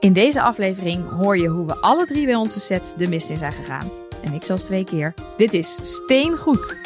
[0.00, 3.36] In deze aflevering hoor je hoe we alle drie bij onze sets de mist in
[3.36, 3.88] zijn gegaan.
[4.22, 5.14] En ik zelfs twee keer.
[5.36, 6.78] Dit is Steengoed.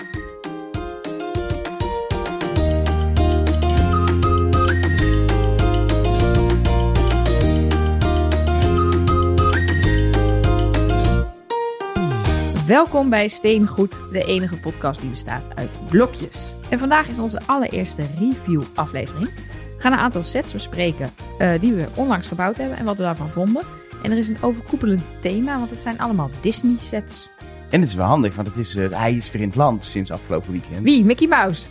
[12.67, 16.51] Welkom bij Steengoed, de enige podcast die bestaat uit blokjes.
[16.71, 19.31] En vandaag is onze allereerste review-aflevering.
[19.35, 19.54] We
[19.85, 23.31] gaan een aantal sets bespreken eh, die we onlangs gebouwd hebben en wat we daarvan
[23.31, 23.63] vonden.
[24.03, 27.29] En er is een overkoepelend thema, want het zijn allemaal Disney-sets.
[27.71, 29.85] En het is wel handig, want het is, eh, hij is weer in het land
[29.85, 30.83] sinds afgelopen weekend.
[30.83, 31.05] Wie?
[31.05, 31.67] Mickey Mouse?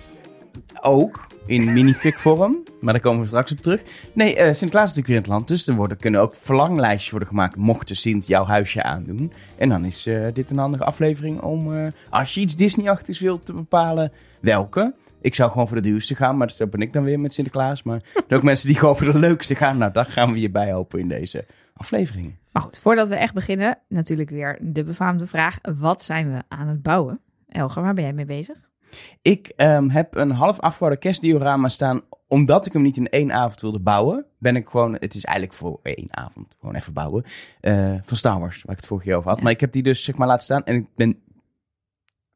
[0.82, 3.82] Ook in minifig vorm, maar daar komen we straks op terug.
[4.14, 7.10] Nee, eh Sinterklaas is natuurlijk weer in het land, dus er worden, kunnen ook verlanglijstjes
[7.10, 9.34] worden gemaakt mochten Sint jouw huisje aandoen.
[9.58, 14.12] En dan is dit een handige aflevering om, als je iets Disney-achtigs wilt, te bepalen
[14.40, 14.94] welke.
[15.24, 17.84] Ik zou gewoon voor de duurste gaan, maar dat ben ik dan weer met Sinterklaas.
[17.84, 19.78] Maar er zijn ook mensen die gewoon voor de leukste gaan.
[19.78, 22.36] Nou, daar gaan we je bij helpen in deze aflevering.
[22.52, 25.58] Maar goed, voordat we echt beginnen, natuurlijk weer de befaamde vraag.
[25.78, 27.20] Wat zijn we aan het bouwen?
[27.50, 28.56] Elger, waar ben jij mee bezig?
[29.22, 32.02] Ik ehm, heb een half afgebouwde kerstdiorama staan.
[32.28, 34.94] Omdat ik hem niet in één avond wilde bouwen, ben ik gewoon.
[34.94, 36.56] Het is eigenlijk voor één avond.
[36.60, 37.24] Gewoon even bouwen.
[37.62, 39.38] eh, van Star Wars, waar ik het vorige keer over had.
[39.38, 39.44] Ja.
[39.44, 40.64] Maar ik heb die dus zeg maar laten staan.
[40.66, 41.18] En ik ben.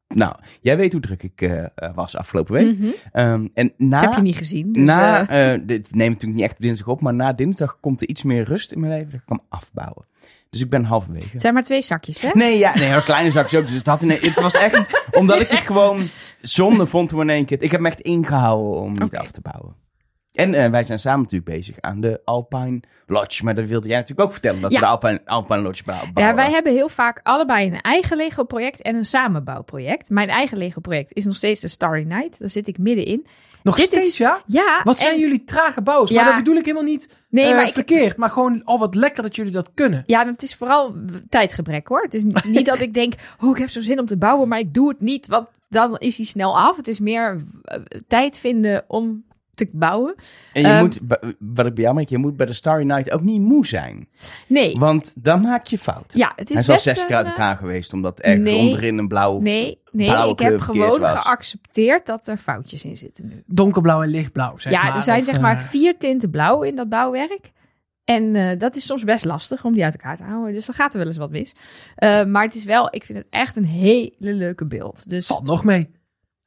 [0.08, 2.78] Nou, jij weet hoe druk ik eh, eh, was afgelopen week.
[2.78, 2.88] Mhm.
[3.12, 4.00] Ehm, en na.
[4.00, 4.72] Heb je niet gezien.
[4.72, 8.00] Dus, na, eh, dit neem ik natuurlijk niet echt dinsdag op, maar na dinsdag komt
[8.00, 9.10] er iets meer rust in mijn leven.
[9.10, 10.06] Dat ik kan afbouwen.
[10.50, 11.28] Dus ik ben halverwege.
[11.32, 12.30] het zijn maar twee zakjes, hè?
[12.32, 13.66] Nee, ja, nee, kleine zakjes ook.
[13.66, 16.08] Dus het, had het was echt, omdat ik het gewoon
[16.40, 17.62] zonde vond om in één keer.
[17.62, 19.18] Ik heb me echt ingehouden om niet Oké.
[19.18, 19.74] af te bouwen.
[20.38, 23.44] En eh, wij zijn samen natuurlijk bezig aan de Alpine Lodge.
[23.44, 24.78] Maar dat wilde jij natuurlijk ook vertellen, dat Ja.
[24.78, 26.10] we de Alpine, Alpine Lodge bouwen.
[26.14, 30.10] Ja, wij hebben heel vaak allebei een eigen Lego-project en een samenbouwproject.
[30.10, 32.38] Mijn eigen Lego-project is nog steeds de Starry Night.
[32.38, 33.26] Daar zit ik middenin.
[33.62, 34.42] Nog Dit steeds, is- ja?
[34.46, 34.80] Ja.
[34.84, 36.10] Wat en- zijn jullie trage bouwers?
[36.10, 36.16] Ja.
[36.22, 38.16] Maar dat bedoel ik helemaal niet Nee, eh, maar ik, verkeerd.
[38.16, 40.02] Maar gewoon al wat lekker dat jullie dat kunnen.
[40.06, 40.94] Ja, het is vooral
[41.28, 42.02] tijdgebrek hoor.
[42.02, 44.58] Het is niet, dat ik denk, oh, ik heb zo'n zin om te bouwen, maar
[44.58, 46.76] ik doe het niet, want dan is hij snel af.
[46.76, 49.24] Het is meer eh, tijd vinden om
[49.58, 50.14] te bouwen.
[50.52, 51.00] En je Ehm, moet,
[51.38, 54.08] wat ik bij jou merk, je moet bij de Starry Night ook niet moe zijn.
[54.46, 56.12] Nee, Want dan maak je fout.
[56.12, 58.50] ja, het is Hij is al best zes keer uit eh, elkaar geweest, omdat ergens
[58.50, 58.58] nee.
[58.58, 59.40] onderin een blauw...
[59.40, 61.22] Nee, nee, blauwe ik heb gewoon was.
[61.22, 63.42] geaccepteerd dat er foutjes in zitten nu.
[63.46, 64.94] Donkerblauw en lichtblauw, zeg ja, maar.
[64.94, 67.50] er zijn Of, zeg maar eh, vier tinten blauw in dat bouwwerk.
[68.08, 70.54] En eh, dat is soms best lastig om die uit elkaar te houden.
[70.54, 71.54] Dus dan gaat er wel eens wat mis.
[71.96, 75.08] Eh, maar het is wel, ik vind het echt een hele leuke beeld.
[75.08, 75.90] Dus Valt nog mee.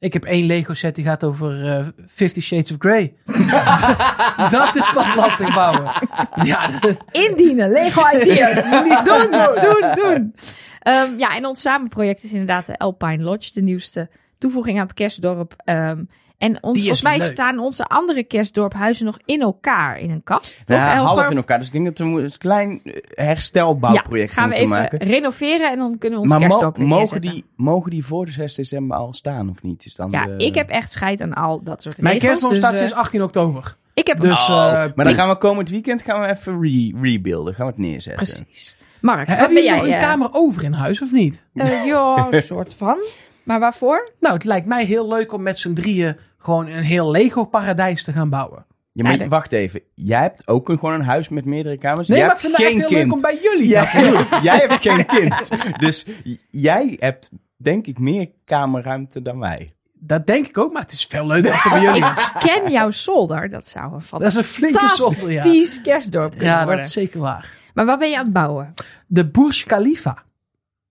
[0.01, 3.13] Ik heb één Lego set die gaat over eh Fifty Shades of Grey.
[4.57, 5.91] dat is pas lastig bouwen.
[6.43, 6.69] Ja,
[7.11, 8.69] indienen, Lego ideas.
[9.03, 9.31] doen,
[9.61, 10.35] doen, doen.
[10.79, 14.93] Ehm, ja, en ons samenproject is inderdaad de Alpine Lodge, de nieuwste toevoeging aan het
[14.93, 15.53] kerstdorp.
[15.57, 16.03] Ehm,
[16.41, 17.27] en ons, volgens mij leuk.
[17.27, 20.67] staan onze andere kerstdorphuizen nog in elkaar in een kast.
[20.67, 21.15] Toch, Ja, Elger?
[21.15, 21.57] half in elkaar.
[21.57, 22.93] Dus ik denk dat we een klein eh,
[23.25, 25.07] herstelbouwproject ja, gaan we moeten even maken.
[25.07, 28.25] renoveren en dan kunnen we ons Maar mo- kerstdorp weer mogen, die, mogen die voor
[28.25, 29.85] de 6 december al staan of niet?
[29.85, 32.59] Is dan Ja, de- ik heb echt scheid aan al dat soort mijn kerstboom dus,
[32.59, 33.75] staat eh, sinds 18 oktober.
[33.93, 36.93] Ik heb Dus, Oh, eh, maar dan gaan we komend weekend gaan we even re
[37.01, 37.53] rebuilden.
[37.53, 38.23] Gaan we het neerzetten.
[38.43, 38.75] Precies.
[39.01, 41.43] Mark, wat hebben ben jullie nog een kamer over in huis of niet?
[41.53, 42.97] eh, ja, een soort van.
[43.43, 44.11] Maar waarvoor?
[44.19, 48.13] Nou, het lijkt mij heel leuk om met z'n drieën gewoon een heel Lego-paradijs te
[48.13, 48.65] gaan bouwen.
[48.93, 49.81] Ja, maar Ja, wacht even.
[49.95, 52.07] Jij hebt ook een, gewoon een huis met meerdere kamers.
[52.07, 53.03] Nee, jij maar ik hebt vind het heel kind.
[53.03, 53.69] leuk om bij jullie
[54.13, 54.41] doen.
[54.49, 55.79] jij hebt geen kind.
[55.79, 56.05] Dus
[56.49, 59.69] jij hebt denk ik meer kamerruimte dan wij.
[59.93, 62.09] Dat denk ik ook, maar het is veel leuker als het bij jullie is.
[62.19, 63.49] Ik ken jouw zolder.
[63.49, 65.41] Dat zou een Dat is een flinke zolder, ja.
[65.41, 66.85] fantastisch kerstdorp kunnen Ja, dat worden.
[66.85, 67.57] is zeker waar.
[67.73, 68.73] Maar wat ben je aan het bouwen?
[69.07, 70.23] De Burj Khalifa.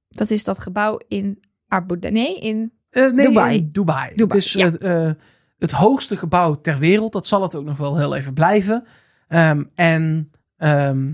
[0.09, 2.15] Dat is dat gebouw in Abu Dhabi.
[2.15, 2.73] Nee, in...
[2.91, 3.57] Eh, nee, Dubai.
[3.57, 4.09] in Dubai.
[4.15, 4.71] Dubai, Het is ja.
[4.73, 5.15] eh, eh,
[5.61, 7.13] het hoogste gebouw ter wereld.
[7.13, 8.85] Dat zal het ook nog wel heel even blijven.
[9.29, 11.13] Ehm, en ehm,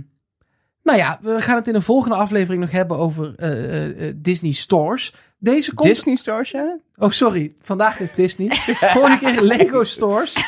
[0.83, 4.15] nou ja, we gaan het in een volgende aflevering nog hebben over eh, eh, eh,
[4.17, 5.15] Disney Stores.
[5.39, 5.89] Deze komt...
[5.89, 6.79] Disney Stores, ja?
[6.97, 7.55] Oh, sorry.
[7.61, 8.49] Vandaag is Disney.
[8.97, 10.37] Vorige keer Lego Stores.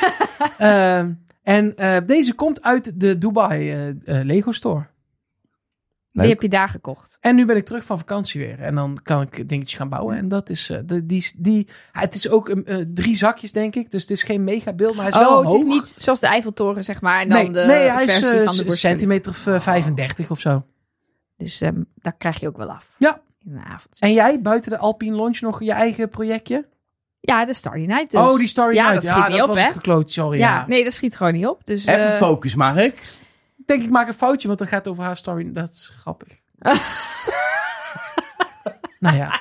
[0.59, 1.75] Ehm, en
[2.07, 4.87] deze komt uit de Dubai Lego Store.
[6.23, 7.19] Die heb je daar gekocht.
[7.21, 8.61] En nu ben ik terug van vakantie weer.
[8.61, 10.17] En dan kan ik dingetjes gaan bouwen.
[10.17, 13.75] En dat is, eh, de, die, die, het is ook een, eh, drie zakjes, denk
[13.75, 13.91] ik.
[13.91, 15.57] Dus het is geen mega beeld, maar hij is wel Oh, het hoog.
[15.57, 17.21] is niet zoals de Eiffeltoren, zeg maar.
[17.21, 20.31] En dan nee, de nee, hij is versie eh, van de centimeter of eh, 35
[20.31, 20.65] of zo.
[21.37, 22.91] Dus ehm, daar krijg je ook wel af.
[22.99, 23.21] Ja.
[23.45, 23.97] In de avond.
[23.99, 26.67] En jij, buiten de Alpine Launch, nog je eigen projectje?
[27.21, 28.21] Ja, de Starry Night dus.
[28.21, 29.03] Oh, die Starry Ja, Night.
[29.03, 29.71] dat schiet ja, niet dat op, was hè?
[29.73, 30.39] gekloot, sorry.
[30.39, 30.67] ja, Ja.
[30.67, 31.61] nee, dat schiet gewoon niet op.
[31.65, 32.99] Dus, Even focus, Mark.
[33.69, 35.53] Ik denk, ik maak een foutje, want dan gaat het over haar story.
[35.53, 36.29] Dat is grappig.
[39.01, 39.41] nou ja.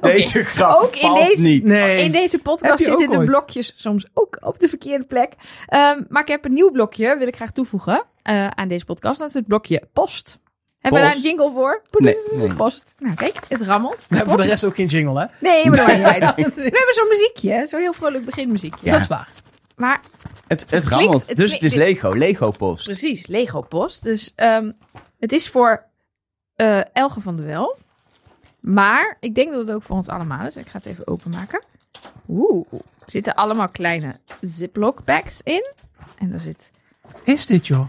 [0.00, 1.64] Deze grap Ook in valt deze- niet.
[1.64, 2.04] Nee.
[2.04, 3.26] In deze podcast zitten de ooit?
[3.28, 5.32] blokjes soms ook op de verkeerde plek.
[5.66, 8.04] Ehm, maar ik heb een nieuw blokje, wil ik graag toevoegen.
[8.22, 9.18] eh, aan deze podcast.
[9.18, 10.38] Dat is het blokje post.
[10.80, 11.82] Hebben we daar een jingle voor?
[11.90, 12.54] Nee, nee.
[12.54, 12.94] Post.
[12.98, 14.06] Nou, kijk, het rammelt.
[14.08, 15.26] We hebben voor de rest ook geen jingle, hè?
[15.40, 16.34] Nee, maar dat maakt niet uit.
[16.54, 18.80] We hebben zo'n muziekje, zo'n heel vrolijk beginmuziekje.
[18.86, 18.92] Ja.
[18.92, 19.28] Dat is waar.
[19.76, 20.00] Maar
[20.46, 22.12] Het, het klinkt- rammelt, het dus het is Lego.
[22.12, 22.84] Lego Post.
[22.84, 24.02] precies, Lego Post.
[24.02, 24.70] Dus ehm,
[25.18, 25.84] het is voor
[26.54, 27.76] eh Elge van de Wel.
[28.60, 30.56] Maar ik denk dat het ook voor ons allemaal is.
[30.56, 31.62] Ik ga het even openmaken.
[32.28, 35.72] Oeh, er zitten allemaal kleine Ziploc bags in.
[36.18, 36.70] En daar zit...
[37.24, 37.86] Is dit, joh?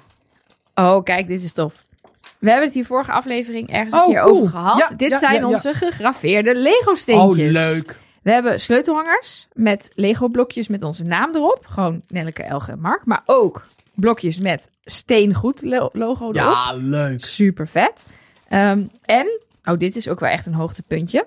[0.76, 1.86] Oh, kijk, dit is tof.
[2.40, 4.36] We hebben het hier vorige aflevering ergens een Oh, keer cool.
[4.36, 4.78] over gehad.
[4.78, 5.48] Ja, dit ja, zijn ja, ja.
[5.48, 8.00] onze gegraveerde Lego Oh, leuk.
[8.24, 11.66] We hebben sleutelhangers met Lego blokjes met onze naam erop.
[11.66, 13.06] Gewoon Nelleke, Elge en Mark.
[13.06, 13.66] Maar ook
[13.96, 16.36] blokjes met steengoed lo- logo erop.
[16.36, 17.22] Ja, leuk.
[17.26, 18.08] Super vet.
[18.48, 21.26] Ehm, en, oh dit is ook wel echt een hoogtepuntje.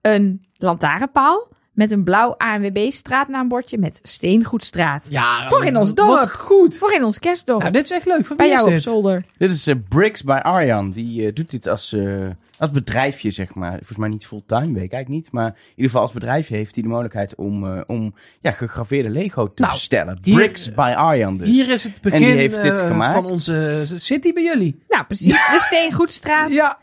[0.00, 5.06] Een lantaarnpaal met een blauw ANWB straatnaambordje met Steengoedstraat.
[5.10, 6.08] Ja, Voor in ons dorp.
[6.08, 6.78] Wat goed.
[6.78, 7.60] Voor in ons kerstdorp.
[7.60, 8.24] Nou, dit is echt leuk.
[8.24, 8.84] Voor bij wie is jou op dit?
[8.86, 9.24] zolder.
[9.36, 10.90] Dit is eh, Bricks by Arjan.
[10.90, 12.26] Die eh, doet dit als, eh,
[12.58, 13.76] als bedrijfje, zeg maar.
[13.76, 15.32] Volgens mij niet fulltime, weet ik eigenlijk niet.
[15.32, 19.10] Maar in ieder geval als bedrijfje heeft hij de mogelijkheid om, eh, om ja, gegraveerde
[19.10, 20.18] Lego te Nou, bestellen.
[20.22, 21.48] hier- Bricks by Arjan dus.
[21.48, 23.14] Hier is het die begin heeft dit eh, gemaakt.
[23.14, 24.82] van onze city bij jullie.
[24.88, 25.26] Nou, precies.
[25.32, 26.50] De Steengoedstraat.
[26.52, 26.78] Ja,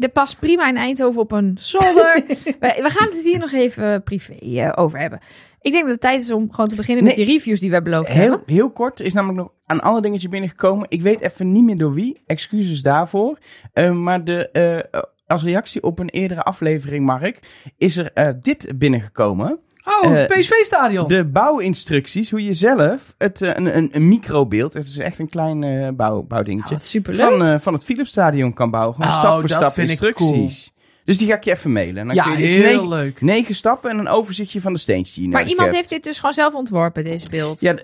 [0.00, 2.22] Dat past prima in Eindhoven op een zolder.
[2.26, 5.20] we, we gaan het hier nog even privé eh, over hebben.
[5.60, 7.82] Ik denk dat het tijd is om gewoon te beginnen met die reviews die we
[7.82, 8.42] beloofd Heel, hebben.
[8.46, 10.86] heel kort is namelijk nog een ander dingetje binnengekomen.
[10.88, 12.20] Ik weet even niet meer door wie.
[12.26, 13.38] Excuses daarvoor.
[13.72, 17.40] Eh, maar de, eh, als reactie op een eerdere aflevering, Mark,
[17.76, 19.58] is er eh, dit binnengekomen.
[19.84, 21.08] Oh, Eh, PSV-stadion.
[21.08, 25.28] De bouwinstructies, hoe je zelf het, eh, een, een, een microbeeld, het is echt een
[25.28, 27.38] klein eh, bouw, bouwdingetje, superleuk.
[27.38, 28.94] van, van het Philipsstadion kan bouwen.
[28.94, 30.72] Gewoon Oh, stap voor stap instructies.
[31.04, 31.96] Dus die ga ik je even mailen.
[31.96, 33.20] En dan ja, kun je dus heel negen, leuk.
[33.20, 35.74] negen stappen en een overzichtje van de steentjes die je maar iemand hebt.
[35.76, 37.60] heeft dit dus gewoon zelf ontworpen, deze beeld.
[37.60, 37.74] Ja,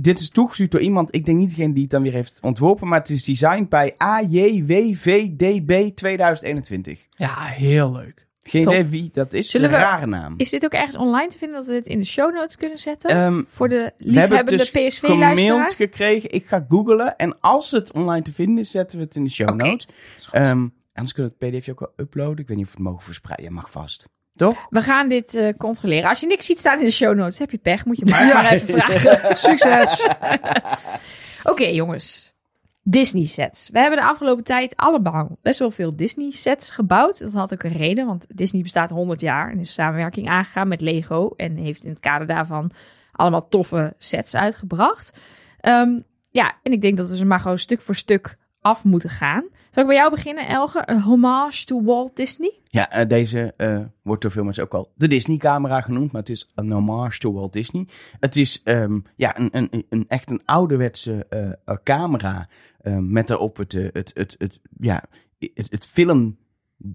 [0.00, 1.14] dit is toegestuurd door iemand.
[1.14, 2.88] Ik denk niet degene die het dan weer heeft ontworpen.
[2.88, 7.00] Maar het is designed bij AJWVDB 2021.
[7.16, 8.23] Ja, heel leuk.
[8.46, 8.72] Geen Top.
[8.72, 9.50] idee wie dat is.
[9.50, 10.34] Zullen een we- rare naam.
[10.36, 12.78] Is dit ook ergens online te vinden dat we dit in de show notes kunnen
[12.78, 13.10] zetten?
[13.10, 15.70] Ehm, Voor de we hebben het liefhebbende dus PSV-luisteraar?
[15.70, 16.30] gekregen.
[16.32, 17.16] Ik ga googlen.
[17.16, 19.88] En als het online te vinden is, zetten we het in de show notes.
[20.30, 22.38] Ehm, anders kunnen we het pdf ook wel uploaden.
[22.38, 23.44] Ik weet niet of we het mogen verspreiden.
[23.46, 24.08] Ja, mag vast.
[24.36, 24.66] Toch?
[24.70, 26.08] We gaan dit eh, controleren.
[26.08, 27.84] Als je niks ziet staan in de show notes, heb je pech.
[27.84, 29.36] Moet je maar, maar even vragen.
[29.48, 30.06] Succes.
[31.50, 32.33] Oké, jongens.
[32.86, 33.68] Disney sets.
[33.70, 37.18] We hebben de afgelopen tijd allemaal best wel veel Disney sets gebouwd.
[37.18, 40.80] Dat had ook een reden, want Disney bestaat 100 jaar en is samenwerking aangegaan met
[40.80, 42.70] Lego en heeft in het kader daarvan
[43.12, 45.18] allemaal toffe sets uitgebracht.
[45.60, 46.00] Ehm,
[46.30, 49.44] ja, en ik denk dat we ze maar gewoon stuk voor stuk af moeten gaan.
[49.74, 50.82] Zal ik bij jou beginnen, Elge?
[50.86, 52.58] Een homage to Walt Disney?
[52.64, 56.30] Ja, eh, deze eh, wordt door veel mensen ook al de Disney-camera genoemd, maar het
[56.30, 57.86] is een homage to Walt Disney.
[58.20, 61.26] Het is ehm, ja, een, een, een, echt een ouderwetse
[61.64, 62.48] eh, camera
[63.00, 65.02] met daarop het, het, het, het, ja,
[65.38, 66.36] het, het film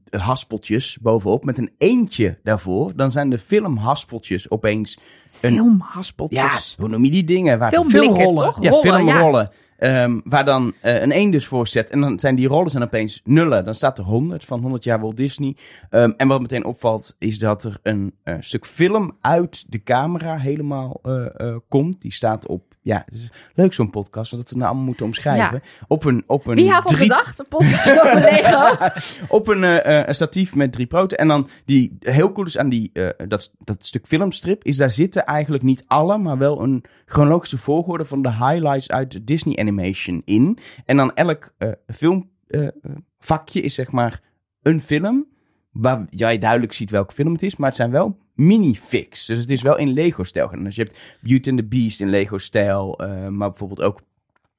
[0.10, 2.96] haspeltjes bovenop met een eentje daarvoor.
[2.96, 5.00] Dan zijn de filmhaspeltjes opeens
[5.42, 5.54] een...
[5.54, 6.76] Ja, Filmhaspeltjes.
[6.80, 7.60] hoe noem je die dingen?
[7.60, 8.54] Waar filmrollen.
[8.60, 9.52] ja, Rollen, ja.
[9.80, 11.90] Ehm, waar dan eh, een 1 dus voor zet.
[11.90, 13.66] En dan zijn die rollen zijn opeens nullen.
[13.66, 15.56] Dan staat er 100 van 100 jaar Walt Disney.
[15.90, 20.38] Ehm, en wat meteen opvalt is dat er een eh, stuk film uit de camera
[20.38, 22.02] helemaal eh, komt.
[22.02, 22.68] Die staat op.
[22.82, 25.62] Ja, het is leuk zo'n podcast, dat we nou allemaal moeten omschrijven.
[25.88, 27.40] Op een, op een Wie had dat drie- bedacht?
[27.40, 28.88] Een podcast over Lego?
[29.28, 29.64] op een,
[30.08, 31.18] een statief met drie poten.
[31.18, 32.92] En dan die heel cool is aan die,
[33.28, 38.06] dat, dat stuk filmstrip, is daar zitten eigenlijk niet alle, maar wel een chronologische volgorde
[38.06, 40.58] van de highlights uit Disney Animation in.
[40.86, 44.22] En dan elk eh filmvakje is zeg maar
[44.62, 45.28] een film.
[45.72, 49.26] Waar jij duidelijk ziet welke film het is, maar het zijn wel mini-fix.
[49.26, 50.50] Dus het is wel in Lego-stijl.
[50.64, 54.02] Dus je hebt Beauty and the Beast in Lego-stijl, eh, maar bijvoorbeeld ook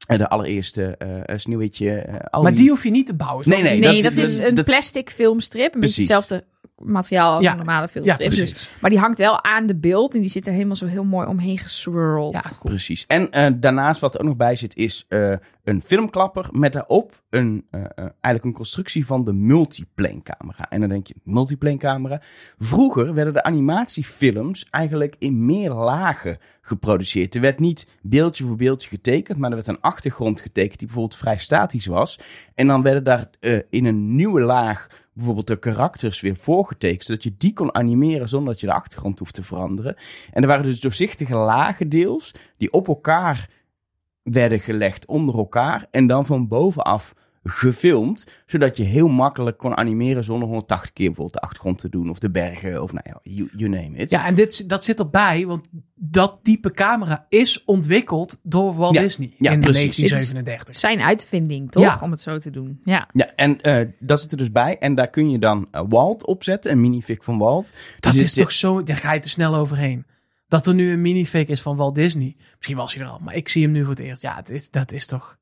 [0.07, 1.91] eh, de allereerste eh Sneeuwwitje.
[1.95, 3.49] eh, al Maar die hoef je niet te bouwen.
[3.49, 5.75] Nee, nee, Nee, dat dat, is- een dat- plastic filmstrip.
[5.75, 6.09] Een beetje Precies.
[6.09, 6.45] hetzelfde
[6.85, 7.51] materiaal als Ja.
[7.51, 8.51] een normale Ja, precies.
[8.51, 11.05] Dus, maar die hangt wel aan de beeld en die zit er helemaal zo heel
[11.05, 12.33] mooi omheen geswirled.
[12.33, 12.75] Ja, cool.
[12.75, 13.07] Precies.
[13.07, 15.33] En eh, daarnaast wat er ook nog bij zit is eh,
[15.65, 20.69] een filmklapper met daarop een, eh, eigenlijk een constructie van de multiplane camera.
[20.69, 22.21] En dan denk je, multiplane camera?
[22.59, 27.35] Vroeger werden de animatiefilms eigenlijk in meer lagen geproduceerd.
[27.35, 31.21] Er werd niet beeldje voor beeldje getekend, maar er werd een achtergrond getekend die bijvoorbeeld
[31.21, 32.19] vrij statisch was.
[32.55, 34.87] En dan werden daar eh, in een nieuwe laag
[35.21, 39.19] bijvoorbeeld de karakters weer voorgetekend, zodat je die kon animeren zonder dat je de achtergrond
[39.19, 39.97] hoeft te veranderen.
[40.33, 43.49] En er waren dus doorzichtige lagen deels, die op elkaar
[44.23, 50.25] werden gelegd onder elkaar en dan van bovenaf gefilmd, zodat je heel makkelijk kon animeren
[50.25, 53.49] zonder 180 keer bijvoorbeeld de achtergrond te doen of de bergen of nou ja, you,
[53.57, 54.11] you name it.
[54.11, 59.01] Ja, en dit, dat zit erbij, want dat type camera is ontwikkeld door Walt Ja,
[59.01, 59.97] Disney ja, in precies.
[59.97, 60.77] 1937.
[60.77, 61.83] Zijn uitvinding, toch?
[61.83, 61.99] Ja.
[62.03, 62.81] Om het zo te doen.
[62.85, 63.09] Ja.
[63.13, 64.79] Ja, en eh, dat zit er dus bij.
[64.79, 67.73] En daar kun je dan eh, Walt opzetten, een minifig van Walt.
[68.01, 70.05] Dat Dus is het- toch zo, daar ga je te snel overheen.
[70.49, 72.37] Dat er nu een minifig is van Walt Disney.
[72.57, 74.23] Misschien was hij er al, maar ik zie hem nu voor het eerst.
[74.23, 75.39] Ja, het is, dat is toch...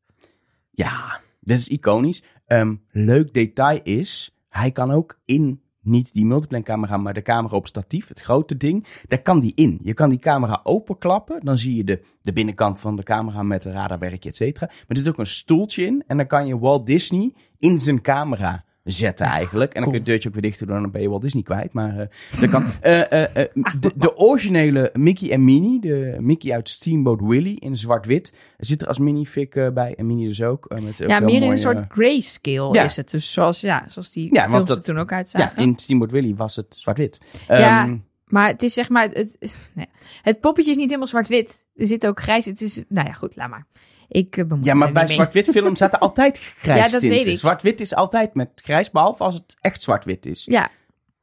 [0.70, 2.22] Ja, dit is iconisch.
[2.46, 7.56] Ehm, leuk detail is, hij kan ook in, niet die multiplane camera, maar de camera
[7.56, 9.80] op statief, het grote ding, daar kan die in.
[9.82, 13.62] Je kan die camera openklappen, dan zie je de, de binnenkant van de camera met
[13.62, 14.66] de radarwerkje, et cetera.
[14.66, 18.00] Maar er zit ook een stoeltje in en dan kan je Walt Disney in zijn
[18.00, 19.74] camera zetten eigenlijk.
[19.74, 21.42] En dan kun je het deurtje ook weer dicht doen, dan ben je Walt Disney
[21.42, 21.72] kwijt.
[21.72, 22.06] Maar eh,
[22.40, 22.64] dat kan.
[22.80, 23.48] Eh, eh, eh,
[23.80, 28.88] de, de originele Mickey en Minnie, de Mickey uit Steamboat Willie in zwart-wit, zit er
[28.88, 29.94] als minifig bij.
[29.96, 30.68] En Minnie dus ook.
[30.68, 32.84] met ook Ja, meer in een soort grayscale ja.
[32.84, 33.10] is het.
[33.10, 35.62] Dus zoals, ja, zoals die Ja, films dat- er toen ook ja, uitzagen.
[35.62, 37.18] in Steamboat Willie was het zwart-wit.
[37.48, 37.96] Ja, Ehm,
[38.28, 39.08] Maar het is zeg maar...
[39.08, 39.36] Het,
[39.72, 39.86] nee.
[40.22, 41.64] het poppetje is niet helemaal zwart-wit.
[41.76, 42.44] Er zit ook grijs.
[42.44, 42.84] Het is...
[42.88, 43.66] Nou ja, goed, laat maar.
[44.08, 47.18] Ik eh, bemoei ja, maar bij zwart-wit film zaten altijd grijs Ja, dat tinten.
[47.18, 47.38] weet ik.
[47.38, 50.44] Zwart-wit is altijd met grijs, behalve als het echt zwart-wit is.
[50.44, 50.70] Ja.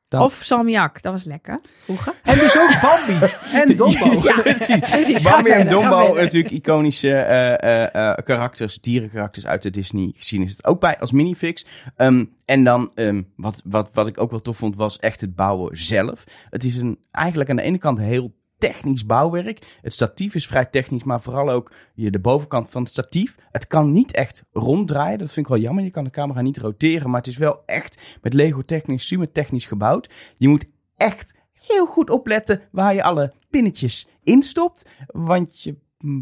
[0.08, 1.01] Dan- Of salmiak.
[1.01, 1.60] Dat was lekker.
[1.84, 2.13] Vroeger.
[2.24, 4.27] En dus ook Bambi en Dombo.
[4.27, 5.25] Ja, precies.
[5.25, 6.15] Ga Bambi en verder.
[6.24, 11.65] natuurlijk iconische eh, karakters, dierenkarakters uit de Disney gezien is het ook bij als minifix.
[11.96, 15.36] Ehm, en dan, ehm, wat, wat, wat ik ook wel tof vond, was echt het
[15.36, 16.24] bouwen zelf.
[16.50, 19.77] Het is een, eigenlijk aan de ene kant heel technisch bouwwerk.
[19.81, 23.35] Het statief is vrij technisch, maar vooral ook de bovenkant van het statief.
[23.51, 25.83] Het kan niet echt ronddraaien, dat vind ik wel jammer.
[25.83, 29.31] Je kan de camera niet roteren, maar het is wel echt met Lego technisch, super
[29.31, 30.09] technisch gebouwd.
[30.38, 30.65] Je moet
[30.97, 34.89] echt heel goed opletten waar je alle pinnetjes instopt.
[35.07, 35.75] Want je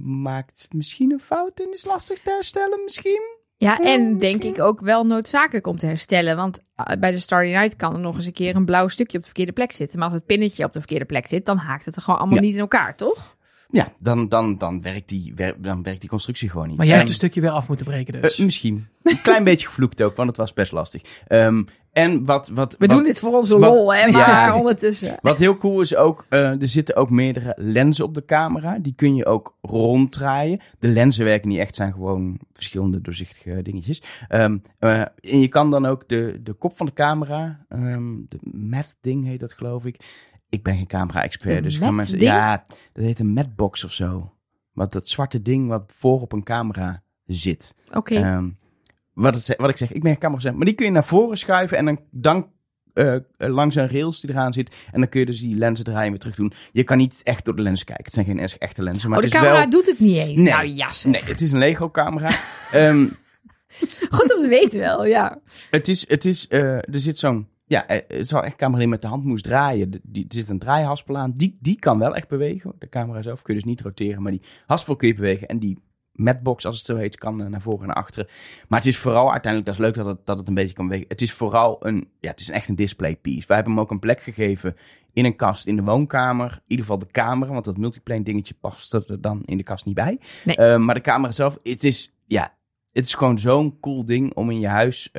[0.03, 3.41] maakt misschien een fout en is lastig te herstellen misschien.
[3.63, 6.35] Ja, en denk ik ook wel noodzakelijk om te herstellen.
[6.35, 9.15] Want uh, bij de Starry Night kan er nog eens een keer een blauw stukje
[9.17, 9.99] op de verkeerde plek zitten.
[9.99, 12.37] Maar als het pinnetje op de verkeerde plek zit, dan haakt het er gewoon allemaal
[12.37, 12.43] Ja.
[12.43, 13.35] niet in elkaar, toch?
[13.73, 16.77] Ja, dan, dan, dan, werkt, die, wer- dan werkt die constructie gewoon niet.
[16.77, 18.37] Maar jij En- hebt een stukje weer af moeten breken dus.
[18.39, 18.87] eh, misschien.
[19.03, 21.01] Een klein beetje gevloekt ook, want het was best lastig.
[21.27, 24.11] Ehm, en wat, wat, We wat, doen dit voor onze wat- lol, hè?
[24.11, 24.55] Maar Ja.
[24.59, 25.17] ondertussen.
[25.21, 28.77] Wat heel cool is ook, eh, er zitten ook meerdere lenzen op de camera.
[28.79, 30.59] Die kun je ook ronddraaien.
[30.79, 34.01] De lenzen werken niet echt, zijn gewoon verschillende doorzichtige dingetjes.
[34.27, 38.37] Ehm, eh, en je kan dan ook de, de kop van de camera, ehm, de
[38.51, 39.97] math ding heet dat geloof ik.
[40.53, 42.19] Ik ben geen camera-expert, dus gaan mensen...
[42.19, 42.31] ding?
[42.31, 44.33] Ja, dat heet een matbox of zo.
[44.71, 47.75] Wat dat zwarte ding wat voor op een camera zit.
[47.93, 48.15] Oké.
[48.15, 48.49] Ehm,
[49.13, 51.37] wat, het, wat ik zeg, ik ben geen camera maar die kun je naar voren
[51.37, 52.51] schuiven en dan, dan
[52.93, 54.75] eh, langs een rails die eraan zit.
[54.91, 56.53] En dan kun je dus die lenzen draaien en weer terug doen.
[56.71, 58.05] Je kan niet echt door de lens kijken.
[58.05, 59.69] Het zijn geen echt- echte lenzen, maar oh, de het is camera wel...
[59.69, 60.41] doet het niet eens.
[60.41, 60.53] Nee.
[60.53, 60.89] Nou ja.
[61.03, 62.29] Nee, het is een Lego camera.
[62.71, 63.07] Ehm,
[64.09, 65.39] Goed om te weten wel, ja.
[65.69, 68.87] het is, het is, eh, er zit zo'n, ja, eh, het zou echt camera die
[68.87, 70.01] met de hand moest draaien.
[70.03, 71.33] Die, er zit een draaihaspel aan.
[71.35, 72.73] Die, die kan wel echt bewegen.
[72.79, 75.47] De camera zelf kun je dus niet roteren, maar die haspel kun je bewegen.
[75.47, 75.77] En die
[76.13, 78.29] matbox, als het zo heet, kan eh, naar voren en naar achteren.
[78.67, 80.87] Maar het is vooral uiteindelijk, dat is leuk dat het, dat het een beetje kan
[80.87, 81.09] bewegen.
[81.09, 83.47] Het is vooral een, ja, het is echt een display piece.
[83.47, 84.75] Wij hebben hem ook een plek gegeven
[85.13, 86.51] in een kast in de woonkamer.
[86.51, 89.85] In ieder geval de camera, want dat multiplane dingetje past er dan in de kast
[89.85, 90.19] niet bij.
[90.45, 90.55] Nee.
[90.55, 92.53] Eh, maar de camera zelf, het is, ja,
[92.91, 95.11] het is gewoon zo'n cool ding om in je huis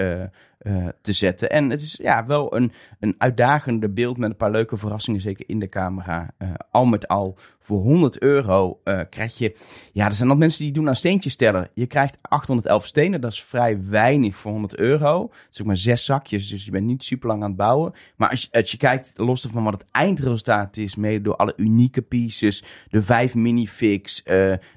[0.64, 1.50] eh, te zetten.
[1.50, 5.44] En het is ja, wel een, een uitdagende beeld met een paar leuke verrassingen, zeker
[5.48, 6.30] in de camera.
[6.38, 9.56] Eh, al met al, voor 100 euro eh, krijg je...
[9.92, 11.70] Ja, er zijn nog mensen die doen aan steentjes tellen.
[11.74, 15.22] Je krijgt 811 stenen, dat is vrij weinig voor 100 euro.
[15.22, 17.92] Het is ook maar zes zakjes, dus je bent niet super lang aan het bouwen.
[18.16, 21.54] Maar als je, als je kijkt, los van wat het eindresultaat is, mede door alle
[21.56, 24.22] unieke pieces, de vijf minifigs,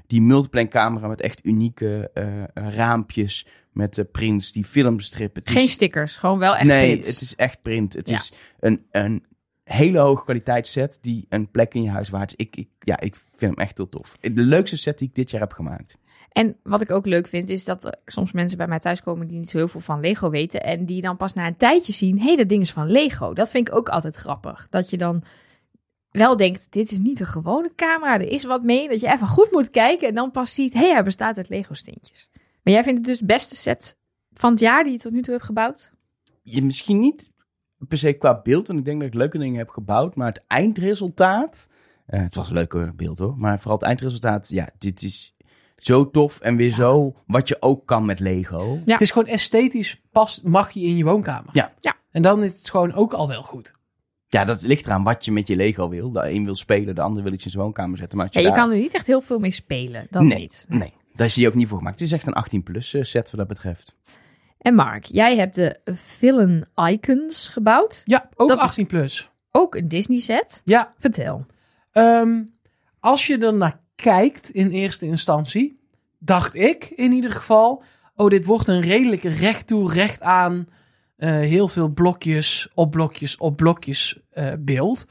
[0.08, 2.12] die multiplane camera met echt unieke
[2.54, 3.46] raampjes,
[3.78, 5.36] met de prints, die filmstrip.
[5.36, 7.10] Het Geen is, stickers, gewoon wel echt nee, prints.
[7.10, 7.94] het is echt print.
[7.94, 8.16] Het Ja.
[8.16, 9.26] is een, een
[9.64, 12.46] hele hoge kwaliteitsset die een plek in je huis waard is.
[12.46, 14.18] Ik, ik, ja, ik vind hem echt heel tof.
[14.22, 15.98] De leukste set die ik dit jaar heb gemaakt.
[16.32, 19.38] En wat ik ook leuk vind, is dat er soms mensen bij mij thuiskomen die
[19.38, 20.64] niet zo heel veel van Lego weten.
[20.64, 23.34] En die dan pas na een tijdje zien, hé, hey, dat ding is van Lego.
[23.34, 24.68] Dat vind ik ook altijd grappig.
[24.70, 25.24] Dat je dan
[26.12, 28.90] wel denkt, dit is niet een gewone camera, er is wat mee.
[28.90, 31.50] Dat je even goed moet kijken en dan pas ziet, hé, hey, hij bestaat uit
[31.50, 32.30] Lego steentjes.
[32.68, 33.98] Maar jij vindt het dus de beste set
[34.34, 35.92] van het jaar die je tot nu toe hebt gebouwd?
[36.44, 37.32] Je misschien niet
[37.88, 40.16] per se qua beeld, want ik denk dat ik leuke dingen heb gebouwd.
[40.16, 41.70] Maar het eindresultaat,
[42.06, 43.38] eh, het was een leuke beeld hoor.
[43.38, 45.36] Maar vooral het eindresultaat, ja, dit is
[45.76, 48.82] zo tof en weer zo wat je ook kan met Lego.
[48.86, 48.92] Ja.
[48.92, 51.50] Het is gewoon esthetisch, past, mag je in je woonkamer.
[51.52, 51.74] Ja.
[51.80, 51.96] Ja.
[52.12, 53.74] En dan is het gewoon ook al wel goed.
[54.28, 56.12] Ja, dat ligt eraan wat je met je Lego wil.
[56.12, 58.18] De een wil spelen, de ander wil iets in zijn woonkamer zetten.
[58.18, 60.66] Maar Ja, je daar- kan er niet echt heel veel mee spelen, dat nee, niet.
[60.70, 62.00] Nee, daar is hij ook niet voor gemaakt.
[62.00, 63.96] Het is echt een 18-plus set wat dat betreft.
[64.58, 68.02] En Mark, jij hebt de Villain Icons gebouwd.
[68.06, 69.30] Ja, ook Dat is- 18 plus.
[69.52, 70.62] Ook een Disney set.
[70.66, 71.46] Ja, Vertel.
[71.92, 72.44] Ehm,
[73.00, 75.80] als je er naar kijkt in eerste instantie,
[76.20, 77.84] dacht ik in ieder geval,
[78.16, 80.68] oh, dit wordt een redelijk recht toe, recht aan,
[81.16, 85.06] eh, heel veel blokjes op blokjes op blokjes eh, beeld.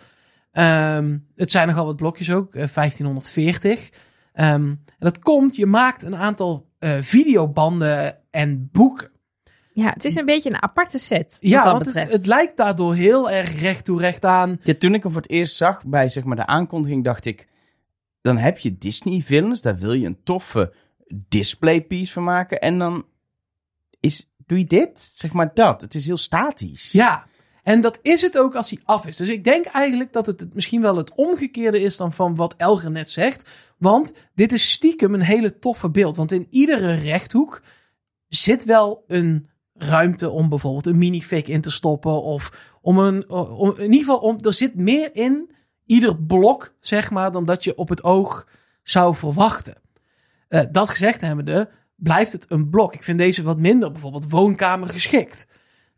[0.53, 3.91] Ehm, het zijn nogal wat blokjes ook, eh, 1540.
[4.37, 9.11] Ehm, en dat komt, je maakt een aantal eh, videobanden en boeken.
[9.73, 11.33] Ja, het is een beetje een aparte set.
[11.33, 12.13] Wat Ja, dat want het, betreft.
[12.13, 14.61] het lijkt daardoor heel erg recht toe, recht aan.
[14.63, 17.47] Ja, toen ik hem voor het eerst zag bij zeg maar, de aankondiging, dacht ik...
[18.21, 20.73] Dan heb je Disney villains, daar wil je een toffe
[21.29, 22.61] displaypiece van maken.
[22.61, 23.05] En dan
[24.01, 25.81] is, doe je dit, zeg maar dat.
[25.81, 26.93] Het is heel statisch.
[26.93, 27.27] Ja,
[27.63, 29.17] en dat is het ook als hij af is.
[29.17, 32.91] Dus ik denk eigenlijk dat het misschien wel het omgekeerde is dan van wat Elger
[32.91, 33.51] net zegt.
[33.79, 36.17] Want dit is stiekem een hele toffe beeld.
[36.17, 37.63] Want in iedere rechthoek
[38.29, 42.23] zit wel een ruimte om bijvoorbeeld een minifig in te stoppen.
[42.23, 43.29] Of om een.
[43.77, 45.51] In ieder geval, om, er zit meer in
[45.87, 48.49] ieder blok, zeg maar, dan dat je op het oog
[48.83, 49.85] zou verwachten.
[50.49, 52.95] Eh, dat gezegd hebbende, blijft het een blok.
[52.95, 55.47] Ik vind deze wat minder, bijvoorbeeld woonkamer geschikt.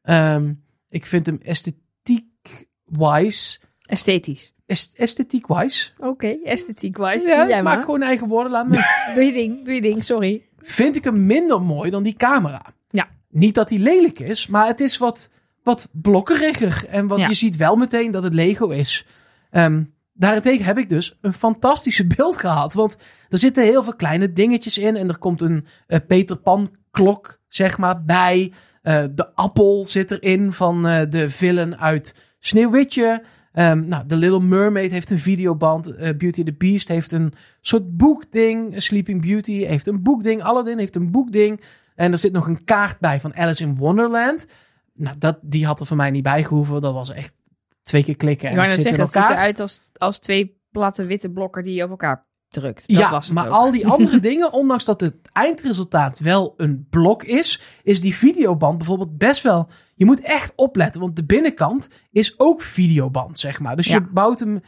[0.03, 0.55] Ehm,
[0.89, 3.59] ik vind hem esthetiek-wise.
[3.81, 4.53] Esthetisch.
[4.69, 5.91] Est- Esthetiek-wise.
[5.99, 7.29] Oké, esthetiek-wise.
[7.29, 7.85] Ja, maak maar.
[7.85, 8.53] gewoon eigen woorden.
[8.53, 8.77] Laat me.
[9.15, 10.43] Doe je ding, doe je ding, sorry.
[10.59, 12.63] vind ik hem minder mooi dan die camera.
[12.91, 13.09] Ja.
[13.31, 15.31] Niet dat hij lelijk is, maar het is wat,
[15.63, 16.87] wat blokkeriger.
[16.91, 17.29] En wat, Ja.
[17.29, 19.07] je ziet wel meteen dat het Lego is.
[19.51, 19.83] Ehm,
[20.13, 22.75] daarentegen heb ik dus een fantastische beeld gehad.
[22.75, 22.97] Want
[23.29, 24.97] er zitten heel veel kleine dingetjes in.
[24.97, 28.53] En er komt een eh, Peter Pan klok, zeg maar, bij.
[28.83, 33.23] Eh, de appel zit erin van eh, de villain uit Sneeuwwitje.
[33.59, 35.95] Ehm, nou, The Little Mermaid heeft een videoband.
[35.95, 38.83] eh, Beauty and the Beast heeft een soort boekding.
[38.83, 40.43] Sleeping Beauty heeft een boekding.
[40.43, 41.61] Aladdin heeft een boekding.
[41.95, 44.47] En er zit nog een kaart bij van Alice in Wonderland.
[44.95, 46.81] Nou, dat, die had er voor mij niet bij gehoeven.
[46.81, 47.35] Dat was echt
[47.83, 51.05] twee keer klikken Ik en wou het in het ziet eruit als, als twee platte
[51.05, 52.89] witte blokken die je op elkaar drukt.
[52.89, 53.53] Dat ja, was het maar ook.
[53.53, 58.79] al die andere dingen, ondanks dat het eindresultaat wel een blok is, is die videoband
[58.79, 59.69] bijvoorbeeld best wel.
[59.99, 63.77] Je moet echt opletten, want de binnenkant is ook videoband, zeg maar.
[63.77, 63.95] Dus Ja.
[63.95, 64.61] je bouwt hem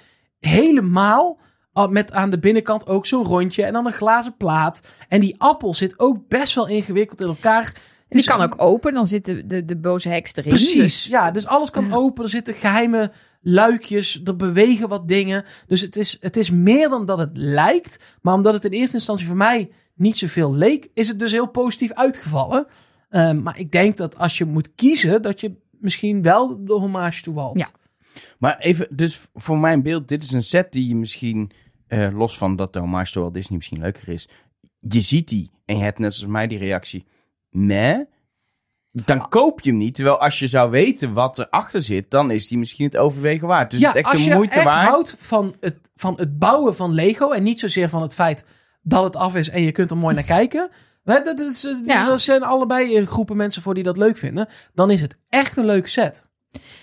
[0.55, 1.39] helemaal
[1.73, 4.81] al met aan de binnenkant ook zo'n rondje en dan een glazen plaat.
[5.09, 7.65] En die appel zit ook best wel ingewikkeld in elkaar.
[7.65, 7.75] Het
[8.09, 10.49] Die kan een- ook open, dan zit de, de, de boze heks erin.
[10.49, 11.31] Precies, Dus- ja.
[11.31, 11.95] Dus alles kan Ja.
[11.95, 12.25] open.
[12.25, 14.21] Er zitten geheime luikjes.
[14.25, 15.45] Er bewegen wat dingen.
[15.67, 17.99] Dus het is, het is meer dan dat het lijkt.
[18.23, 21.47] Maar omdat het in eerste instantie voor mij niet zoveel leek, is het dus heel
[21.49, 22.67] positief uitgevallen.
[23.11, 27.23] Ehm, maar ik denk dat als je moet kiezen, dat je misschien wel de hommage
[27.23, 27.59] toewalt.
[27.59, 27.69] Ja.
[28.39, 31.51] Maar even, dus voor mijn beeld, dit is een set die je misschien,
[31.87, 34.29] eh, los van dat de hommage to Walt Disney misschien leuker is,
[34.81, 37.07] je ziet die en je hebt net zoals mij die reactie,
[37.51, 37.99] meh,
[38.93, 39.95] dan koop je hem niet.
[39.95, 43.71] Terwijl als je zou weten wat erachter zit, dan is die misschien het overwegen waard.
[43.71, 44.89] Dus ja, het is echt als de je moeite echt waard.
[44.89, 48.45] houdt van het, van het bouwen van Lego en niet zozeer van het feit
[48.83, 50.71] dat het af is en je kunt er mooi naar kijken.
[51.05, 52.07] Dat, is, eh, Ja.
[52.07, 54.49] dat zijn allebei eh, groepen mensen voor die dat leuk vinden.
[54.75, 56.29] Dan is het echt een leuke set.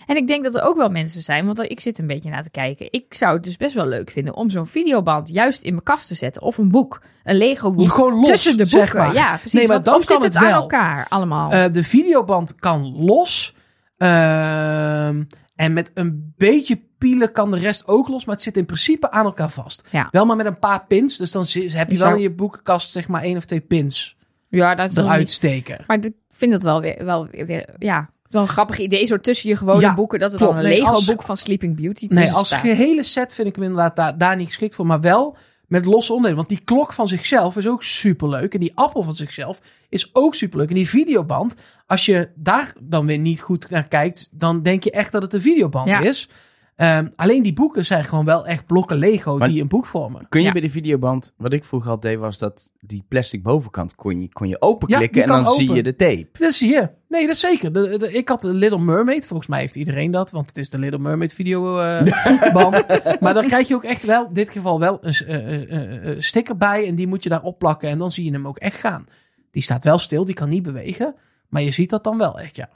[0.07, 2.43] En ik denk dat er ook wel mensen zijn, want ik zit een beetje naar
[2.43, 2.87] te kijken.
[2.91, 6.07] Ik zou het dus best wel leuk vinden om zo'n videoband juist in mijn kast
[6.07, 6.41] te zetten.
[6.41, 7.91] Of een boek, een Lego boek.
[7.91, 8.97] Gewoon los, tussen de zeg boeken.
[8.97, 9.13] maar.
[9.13, 9.53] Ja, precies.
[9.53, 10.61] Nee, maar want dan of kan zit het aan wel.
[10.61, 11.51] elkaar allemaal?
[11.51, 13.55] Eh, de videoband kan los.
[13.97, 15.23] Ehm,
[15.55, 18.25] en met een beetje pielen kan de rest ook los.
[18.25, 19.87] Maar het zit in principe aan elkaar vast.
[19.91, 20.07] Ja.
[20.11, 21.17] Wel maar met een paar pins.
[21.17, 24.15] Dus dan heb je wel in je boekenkast zeg maar één of twee pins
[24.49, 25.83] ja, dat eruit steken.
[25.87, 29.05] Maar ik vind dat wel weer, wel weer ja, wel een grappig idee.
[29.05, 30.53] Zo tussen je gewone Ja, boeken, dat het klopt.
[30.53, 32.59] dan een Nee, Lego als- boek van Sleeping Beauty Nee, als staat.
[32.59, 34.85] gehele set vind ik hem inderdaad daar, daar niet geschikt voor.
[34.85, 36.45] Maar wel met losse onderdelen.
[36.45, 38.53] Want die klok van zichzelf is ook superleuk.
[38.53, 40.69] En die appel van zichzelf is ook superleuk.
[40.69, 41.55] En die videoband,
[41.87, 45.33] als je daar dan weer niet goed naar kijkt, dan denk je echt dat het
[45.33, 45.99] een videoband Ja.
[45.99, 46.29] is.
[46.77, 50.25] Ehm, alleen die boeken zijn gewoon wel echt blokken Lego Maar- die een boek vormen.
[50.29, 50.51] Kun je Ja.
[50.51, 54.29] bij de videoband, wat ik vroeger al deed, was dat die plastic bovenkant kon je,
[54.33, 56.27] kon je openklikken en dan zie je de tape.
[56.31, 56.89] Dat zie je.
[57.07, 57.73] Nee, dat is zeker.
[57.73, 59.27] De, de- ik had de Little Mermaid.
[59.27, 60.31] Volgens mij heeft iedereen dat.
[60.31, 62.01] Want het is de Little Mermaid video eh,
[62.53, 62.85] band.
[63.19, 66.09] Maar dan krijg je ook echt wel, in dit geval wel, een eh, eh, eh,
[66.09, 66.87] eh, sticker bij.
[66.87, 67.89] En die moet je daar opplakken.
[67.89, 69.05] En dan zie je hem ook echt gaan.
[69.51, 70.25] Die staat wel stil.
[70.25, 71.15] Die kan niet bewegen.
[71.49, 72.69] Maar je ziet dat dan wel echt, ja.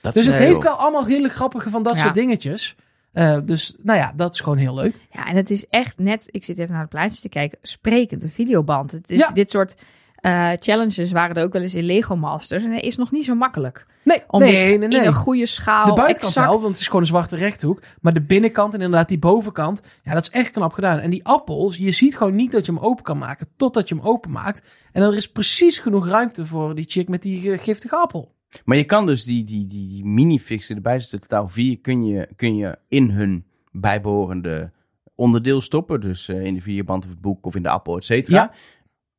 [0.00, 2.00] Dat Dus het heeft wel allemaal hele grappige van dat Ja.
[2.02, 2.76] soort dingetjes.
[3.12, 4.94] Eh, dus nou ja, dat is gewoon heel leuk.
[5.12, 8.22] Ja, en het is echt net, ik zit even naar de plaatjes te kijken, sprekend,
[8.22, 8.92] een videoband.
[8.92, 9.30] Het is Ja.
[9.30, 9.74] dit soort
[10.14, 12.64] eh, challenges waren er ook wel eens in Lego Masters.
[12.64, 13.86] En het is nog niet zo makkelijk.
[14.04, 15.00] Nee, Om nee, dit nee, nee.
[15.00, 16.46] in een goede schaal, De buitenkant exact.
[16.50, 17.82] wel, want het is gewoon een zwarte rechthoek.
[18.00, 20.98] Maar de binnenkant en inderdaad die bovenkant, ja, dat is echt knap gedaan.
[20.98, 23.94] En die appels, je ziet gewoon niet dat je hem open kan maken, totdat je
[23.94, 24.68] hem open maakt.
[24.92, 28.34] En dan er is precies genoeg ruimte voor die chick met die eh, giftige appel.
[28.64, 32.28] Maar je kan dus die, die, die, die minifixen, erbij zitten totaal vier, kun je,
[32.36, 34.70] kun je in hun bijbehorende
[35.14, 36.00] onderdeel stoppen.
[36.00, 38.36] Dus eh, in de vierband of het boek of in de appel, et cetera.
[38.36, 38.52] Ja.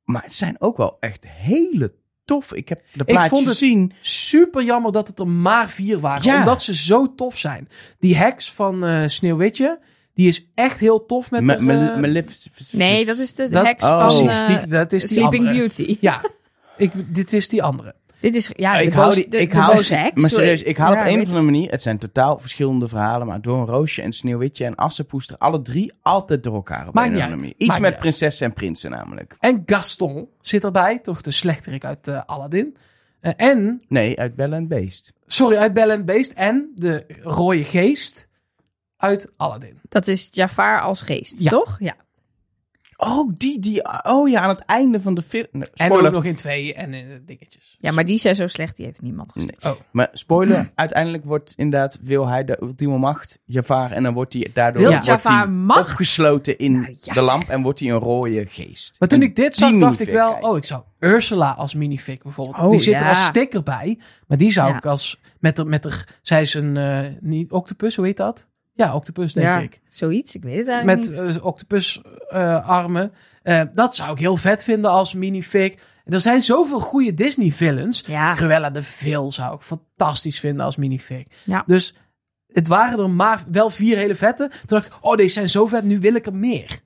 [0.04, 1.94] Maar het zijn ook wel echt hele
[2.26, 2.54] tof.
[2.54, 3.92] Ik heb de Ik plaatjes vond het- gezien.
[4.02, 6.24] Super jammer dat het er maar vier waren.
[6.24, 6.38] Ja.
[6.40, 7.68] Omdat ze zo tof zijn.
[8.00, 9.80] Die heks van eh Sneeuwwitje,
[10.14, 13.66] die is echt heel tof met Me- de, me- eh, Nee, dat is de, dat-
[13.66, 14.10] heks oh.
[14.10, 15.58] van die, dat is die Sleeping andere.
[15.58, 15.98] Beauty.
[16.02, 16.22] Ja,
[16.78, 17.96] ik, dit is die andere.
[18.22, 19.90] Dit is ja, ik hou die, ik heks.
[20.14, 23.42] maar serieus, ik haal op een of andere manier, het zijn totaal verschillende verhalen, maar
[23.42, 27.54] Doornroosje en Sneeuwwitje en Assepoester, alle drie altijd door elkaar op een manier.
[27.58, 29.36] Iets met prinsessen en prinsen namelijk.
[29.40, 32.78] En Gaston zit erbij, toch de slechterik uit eh, Aladdin.
[33.20, 35.14] Eh, en, Nee, uit Belle en Beest.
[35.26, 36.32] sorry, uit Belle and Beast.
[36.32, 38.28] En de rode geest
[38.98, 39.80] uit Aladdin.
[39.90, 41.76] Dat is Jafar als geest, toch?
[41.80, 41.96] Ja.
[43.04, 45.48] Oh, die, die, oh ja, aan het einde van de film.
[45.52, 47.76] Nee, En ook nog in twee en in dingetjes.
[47.80, 49.54] ja, maar die zijn zo slecht, die heeft niemand gezien.
[49.62, 49.72] Nee.
[49.74, 49.80] Oh.
[49.92, 54.48] Maar spoiler, uiteindelijk wordt inderdaad, wil hij de ultieme macht, Jafar, en dan wordt hij
[54.54, 55.90] daardoor Wil wordt Jafar hij macht?
[55.90, 58.96] opgesloten in Nou, ja, de lamp en wordt hij een rode geest.
[59.00, 60.38] Maar toen En ik dit zag, dacht ik wel...
[60.40, 62.58] Oh, ik zou Ursula als minifig bijvoorbeeld.
[62.58, 63.10] Oh, die zit er ja.
[63.10, 64.00] als sticker bij.
[64.28, 64.78] Maar die zou Ja.
[64.78, 65.20] ik als...
[65.40, 66.78] Met de, met de, zij is een...
[66.78, 68.48] eh, niet octopus, hoe heet dat?
[68.74, 69.82] Ja, octopus denk ja, ik.
[69.90, 70.36] zoiets.
[70.36, 71.36] Ik weet het eigenlijk Met niet.
[71.38, 73.12] eh, octopus eh, armen.
[73.44, 75.74] Eh, dat zou ik heel vet vinden als minifig.
[76.06, 78.04] En er zijn zoveel goede Disney villains.
[78.08, 81.24] ja, Cruella de Vil zou ik fantastisch vinden als minifig.
[81.44, 81.64] Ja.
[81.66, 81.96] Dus
[82.48, 84.48] het waren er maar wel vier hele vette.
[84.50, 86.80] Toen dacht ik, oh deze zijn zo vet, nu wil ik er meer.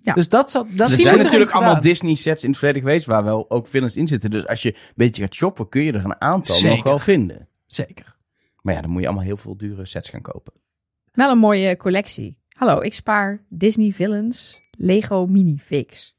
[0.00, 0.12] Ja.
[0.14, 0.66] Dus dat zat...
[0.70, 1.62] Dat Er zijn natuurlijk gedaan.
[1.62, 4.30] allemaal Disney-sets in het verleden geweest waar wel ook villains in zitten.
[4.30, 7.48] Dus als je een beetje gaat shoppen, kun je er een aantal nog wel vinden.
[7.66, 8.16] Zeker.
[8.62, 10.52] Maar ja, dan moet je allemaal heel veel dure sets gaan kopen.
[11.16, 12.38] Wel een mooie collectie.
[12.48, 16.14] Hallo, ik spaar Disney villains, Lego minifigs.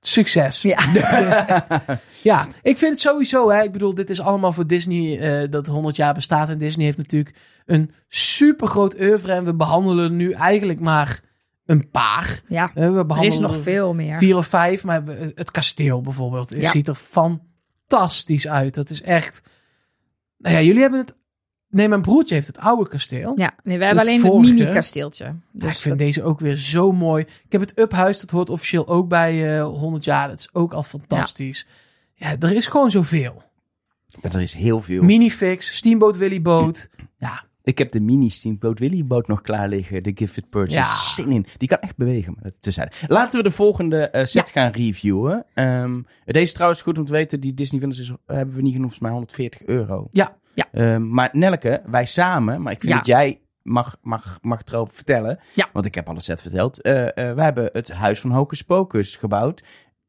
[0.00, 0.62] Succes.
[0.62, 0.78] Ja.
[2.22, 5.66] Ja, ik vind het sowieso, hè, ik bedoel, dit is allemaal voor Disney eh, dat
[5.66, 6.48] 100 jaar bestaat.
[6.48, 7.36] En Disney heeft natuurlijk
[7.66, 9.32] een super groot oeuvre.
[9.32, 11.20] En we behandelen nu eigenlijk maar
[11.66, 12.40] een paar.
[12.48, 14.18] Ja, Eh, we er behandelen is nog veel meer.
[14.18, 14.84] vier of vijf.
[14.84, 15.02] Maar
[15.34, 16.70] het kasteel bijvoorbeeld het Ja.
[16.70, 18.74] ziet er fantastisch uit.
[18.74, 19.42] Dat is echt...
[20.38, 21.14] Nou ja, jullie hebben het...
[21.76, 23.32] Nee, mijn broertje heeft het oude kasteel.
[23.36, 25.24] Ja, nee, we hebben Het alleen het vorige- mini-kasteeltje.
[25.24, 27.22] Ja, Dus ik vind dat- deze ook weer zo mooi.
[27.44, 30.28] Ik heb het Uphuis, dat hoort officieel ook bij eh 100 jaar.
[30.28, 31.66] Dat is ook al fantastisch.
[32.14, 33.42] Ja, er is gewoon zoveel.
[34.20, 35.02] Dat er is heel veel.
[35.02, 36.88] Minifix, Steamboat Willy Boat.
[37.18, 40.02] Ja, ik heb de mini Steamboat Willy boot nog klaar liggen.
[40.02, 40.76] De Gifted Purchase.
[40.76, 41.24] Ja.
[41.24, 41.46] Zin in.
[41.56, 42.36] Die kan echt bewegen.
[42.40, 42.88] Maar dat.
[43.08, 45.44] Laten we de volgende eh, set gaan reviewen.
[45.54, 47.40] Ehm, deze is trouwens goed om te weten.
[47.40, 49.00] Die Disney Villains is, hebben we niet genoemd.
[49.00, 50.06] maar 140 euro.
[50.10, 50.36] Ja.
[50.56, 50.68] Ja.
[50.72, 52.62] Ehm, maar Nelke, wij samen.
[52.62, 52.98] Maar ik vind Ja.
[52.98, 55.38] dat jij mag, mag, mag het erover vertellen.
[55.54, 55.68] Ja.
[55.72, 56.82] Want ik heb alle set verteld.
[56.82, 59.62] Eh eh wij hebben het huis van Hocus Pocus gebouwd.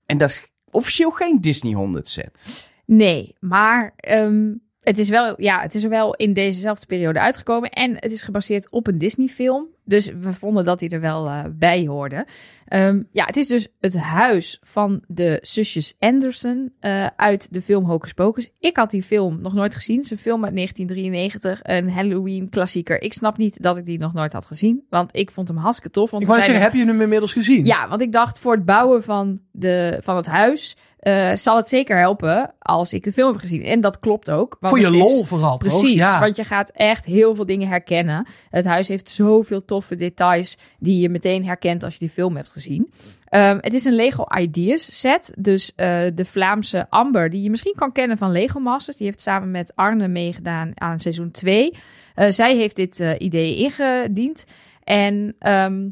[0.05, 2.67] En dat is officieel geen Disney 100 set.
[2.85, 7.69] Nee, maar ehm, het, is wel, ja, het is er wel in dezezelfde periode uitgekomen.
[7.69, 9.67] En het is gebaseerd op een Disney-film.
[9.87, 12.25] Dus we vonden dat hij er wel eh, bij hoorde.
[12.65, 17.85] Ehm, ja, het is dus het huis van de zusjes Anderson eh, uit de film
[17.85, 18.49] Hocus Pocus.
[18.59, 19.95] Ik had die film nog nooit gezien.
[19.95, 23.01] Het is een film uit 1993, een Halloween-klassieker.
[23.01, 24.83] Ik snap niet dat ik die nog nooit had gezien.
[24.89, 26.11] Want ik vond hem hartstikke tof.
[26.11, 27.65] Want ik wou zeggen, heb je hem inmiddels gezien?
[27.65, 31.67] ja, want ik dacht voor het bouwen van, de, van het huis eh, zal het
[31.67, 33.63] zeker helpen als ik de film heb gezien.
[33.63, 34.57] En dat klopt ook.
[34.59, 35.79] Want Voor je is- lol vooral, toch?
[35.79, 36.19] Precies, Ja.
[36.19, 38.27] want je gaat echt heel veel dingen herkennen.
[38.49, 42.51] Het huis heeft zoveel toffe details die je meteen herkent als je die film hebt
[42.51, 42.91] gezien.
[43.25, 45.33] Ehm, het is een Lego Ideas set.
[45.37, 48.97] Dus eh, de Vlaamse Amber, die je misschien kan kennen van Lego Masters.
[48.97, 51.73] Die heeft samen met Arne meegedaan aan seizoen 2.
[52.15, 54.45] Eh, zij heeft dit eh, idee ingediend.
[54.83, 55.89] En ehm,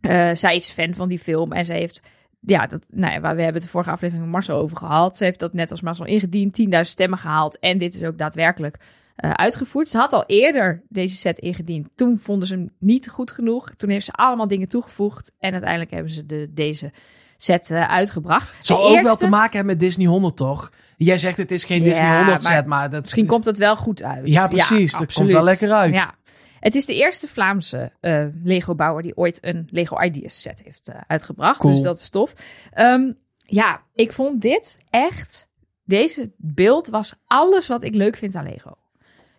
[0.00, 1.52] eh, zij is fan van die film.
[1.52, 2.02] En zij heeft,
[2.40, 5.16] ja, dat, nou ja, we hebben het de vorige aflevering met Marcel over gehad.
[5.16, 7.58] Ze heeft dat net als Marcel ingediend, 10.000 stemmen gehaald.
[7.58, 8.78] En dit is ook daadwerkelijk
[9.16, 9.88] eh, uitgevoerd.
[9.88, 11.88] Ze had al eerder deze set ingediend.
[11.94, 13.74] Toen vonden ze hem niet goed genoeg.
[13.76, 15.32] Toen heeft ze allemaal dingen toegevoegd.
[15.38, 16.92] En uiteindelijk hebben ze de, deze
[17.36, 18.56] set eh, uitgebracht.
[18.56, 20.72] Het zal De ook wel te maken hebben met Disney 100, toch?
[20.96, 23.58] Jij zegt het is geen Ja, Disney 100 maar set, maar dat Misschien komt het
[23.58, 24.28] wel goed uit.
[24.28, 24.92] Ja, precies.
[24.92, 25.94] dat komt wel lekker uit.
[25.94, 26.14] Ja.
[26.60, 31.58] Het is de eerste Vlaamse eh, Lego-bouwer die ooit een Lego Ideas set heeft uitgebracht.
[31.58, 31.72] Cool.
[31.72, 32.32] Dus dat is tof.
[32.72, 35.50] Ehm, ja, ik vond dit echt...
[35.84, 38.76] Deze beeld was alles wat ik leuk vind aan Lego.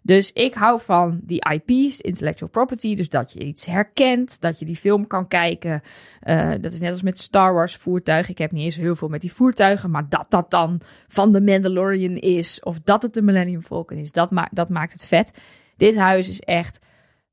[0.06, 2.96] Dus ik hou van die IP's, intellectual property.
[2.96, 5.82] Dus dat je iets herkent, dat je die film kan kijken.
[6.20, 8.32] Eh, dat is net als met Star Wars voertuigen.
[8.32, 9.92] Ik heb niet eens heel veel met die voertuigen.
[9.92, 12.60] Maar dat dat dan van de Mandalorian is.
[12.64, 14.12] Of dat het de Millennium Falcon is.
[14.12, 15.32] Dat, ma dat maakt het vet.
[15.78, 16.80] Dit huis is echt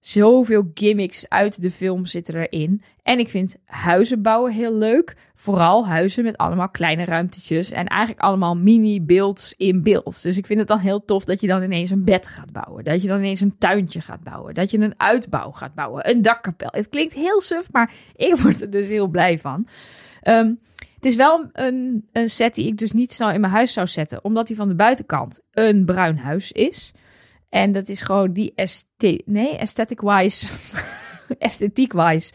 [0.01, 2.83] Zoveel gimmicks uit de film zitten erin.
[3.03, 5.17] En ik vind huizen bouwen heel leuk.
[5.35, 7.71] Vooral huizen met allemaal kleine ruimtetjes.
[7.71, 10.23] En eigenlijk allemaal mini-beelds in beeld.
[10.23, 12.85] Dus ik vind het dan heel tof dat je dan ineens een bed gaat bouwen.
[12.85, 14.55] Dat je dan ineens een tuintje gaat bouwen.
[14.55, 16.11] Dat je een uitbouw gaat bouwen.
[16.11, 16.69] Een dakkapel.
[16.71, 19.67] Het klinkt heel suf, maar ik word er dus heel blij van.
[20.23, 20.59] Um,
[20.95, 23.87] het is wel een, een set die ik dus niet snel in mijn huis zou
[23.87, 24.25] zetten.
[24.25, 26.93] Omdat die van de buitenkant een bruin huis is.
[27.51, 30.49] En dat is gewoon die esthetiek, nee, aesthetic-wise,
[31.39, 32.33] esthetiek-wise,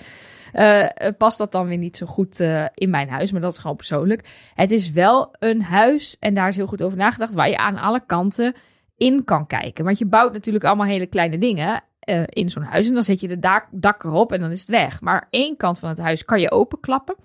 [0.53, 3.31] uh, past dat dan weer niet zo goed uh, in mijn huis.
[3.31, 4.27] Maar dat is gewoon persoonlijk.
[4.53, 7.77] Het is wel een huis, en daar is heel goed over nagedacht, waar je aan
[7.77, 8.55] alle kanten
[8.97, 9.85] in kan kijken.
[9.85, 12.87] Want je bouwt natuurlijk allemaal hele kleine dingen uh, in zo'n huis.
[12.87, 15.01] En dan zet je de dak, dak erop en dan is het weg.
[15.01, 17.15] Maar één kant van het huis kan je openklappen.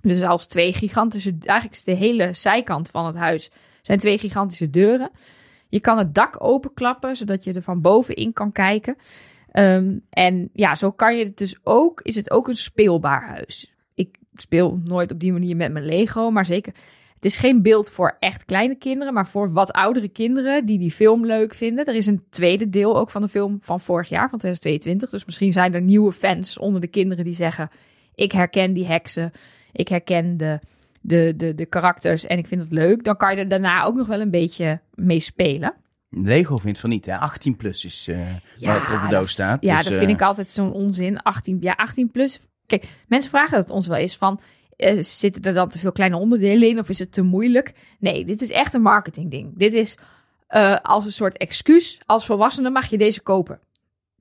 [0.00, 3.50] Dus als twee gigantische, eigenlijk is de hele zijkant van het huis,
[3.82, 5.10] zijn twee gigantische deuren.
[5.72, 8.96] Je kan het dak openklappen, zodat je er van bovenin kan kijken.
[9.52, 13.72] Um, en ja, zo kan je het dus ook, is het ook een speelbaar huis.
[13.94, 16.74] Ik speel nooit op die manier met mijn Lego, maar zeker.
[17.14, 20.90] Het is geen beeld voor echt kleine kinderen, maar voor wat oudere kinderen die die
[20.90, 21.84] film leuk vinden.
[21.84, 25.10] Er is een tweede deel ook van de film van vorig jaar, van 2022.
[25.10, 27.70] Dus misschien zijn er nieuwe fans onder de kinderen die zeggen:
[28.14, 29.32] Ik herken die heksen.
[29.72, 30.60] Ik herken de,
[31.02, 33.04] de, de, de karakters en ik vind het leuk.
[33.04, 35.74] Dan kan je er daarna ook nog wel een beetje mee spelen.
[36.10, 37.16] Lego vindt van niet, hè?
[37.16, 38.18] 18 plus is uh,
[38.58, 39.62] ja, wat er op de doos staat.
[39.62, 41.22] Ja, dus, dat vind uh, ik altijd zo'n onzin.
[41.22, 42.40] 18, ja, 18 plus.
[42.66, 44.40] Kijk, mensen vragen het ons wel eens van...
[44.76, 47.74] Uh, zitten er dan te veel kleine onderdelen in of is het te moeilijk?
[47.98, 49.58] Nee, dit is echt een marketingding.
[49.58, 49.96] Dit is
[50.82, 52.00] als een soort excuus.
[52.06, 53.60] Als volwassene mag je deze kopen.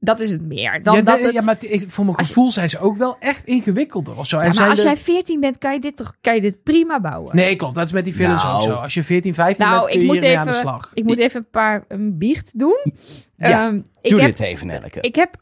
[0.04, 0.84] Dat is het meer.
[0.84, 3.18] Dan ja, dat het, ja, maar ik, voor mijn gevoel je, zijn ze ook wel
[3.20, 4.42] echt ingewikkelder of zo.
[4.42, 4.86] Ja, maar als de...
[4.86, 7.36] jij 14 bent, kan je dit toch kan je dit prima bouwen?
[7.36, 7.76] Nee, klopt.
[7.76, 8.72] Dat is met die films nou, ook zo.
[8.72, 10.92] Als je 14, 15 nou, bent, kun je hiermee aan de slag.
[10.94, 12.94] Ik moet even een paar een biecht doen.
[13.38, 15.02] Ja, um, doe ik dit heb, even, Elke.
[15.02, 15.36] Ik heb...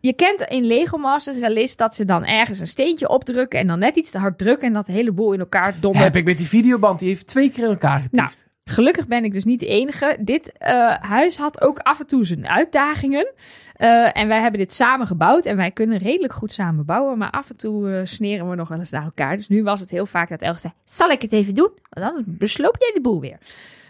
[0.00, 3.66] Je kent in Lego Masters wel eens dat ze dan ergens een steentje opdrukken en
[3.66, 6.04] dan net iets te hard drukken en dat de hele boel in elkaar dondert.
[6.04, 8.12] Heb ik met die videoband, die heeft twee keer in elkaar getiefd.
[8.12, 8.30] Nou,
[8.70, 10.16] Gelukkig ben ik dus niet de enige.
[10.20, 13.32] Dit uh, huis had ook af en toe zijn uitdagingen.
[13.76, 15.44] Uh, en wij hebben dit samen gebouwd.
[15.44, 17.18] En wij kunnen redelijk goed samen bouwen.
[17.18, 19.36] Maar af en toe uh, sneren we nog wel eens naar elkaar.
[19.36, 21.70] Dus nu was het heel vaak dat Elge zei: Zal ik het even doen?
[21.90, 23.38] Want dan besloop jij de boel weer.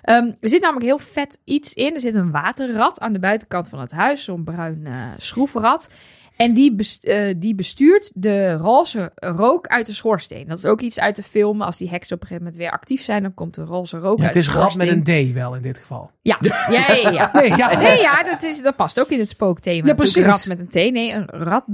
[0.05, 1.95] Um, er zit namelijk heel vet iets in.
[1.95, 4.25] Er zit een waterrad aan de buitenkant van het huis.
[4.25, 4.87] Zo'n bruin
[5.19, 5.91] schroevenrad.
[6.37, 10.47] En die, uh, die bestuurt de roze rook uit de schoorsteen.
[10.49, 11.63] Dat is ook iets uit de film.
[11.63, 14.19] Als die heksen op een gegeven moment weer actief zijn, dan komt de roze rook
[14.19, 14.81] ja, uit de schoorsteen.
[14.81, 16.11] Het is rad met een D wel in dit geval.
[16.23, 17.11] Ja, ja, ja.
[17.11, 17.31] ja.
[17.41, 17.79] nee, ja.
[17.79, 19.87] nee, ja dat, is, dat past ook in het spookthema.
[19.87, 20.17] Ja, precies.
[20.17, 21.65] Een rad met een T, nee, een rad.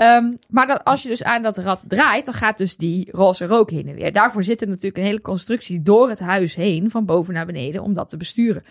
[0.00, 3.46] Um, maar dat, als je dus aan dat rad draait, dan gaat dus die roze
[3.46, 4.12] rook heen en weer.
[4.12, 7.82] Daarvoor zit er natuurlijk een hele constructie door het huis heen, van boven naar beneden,
[7.82, 8.64] om dat te besturen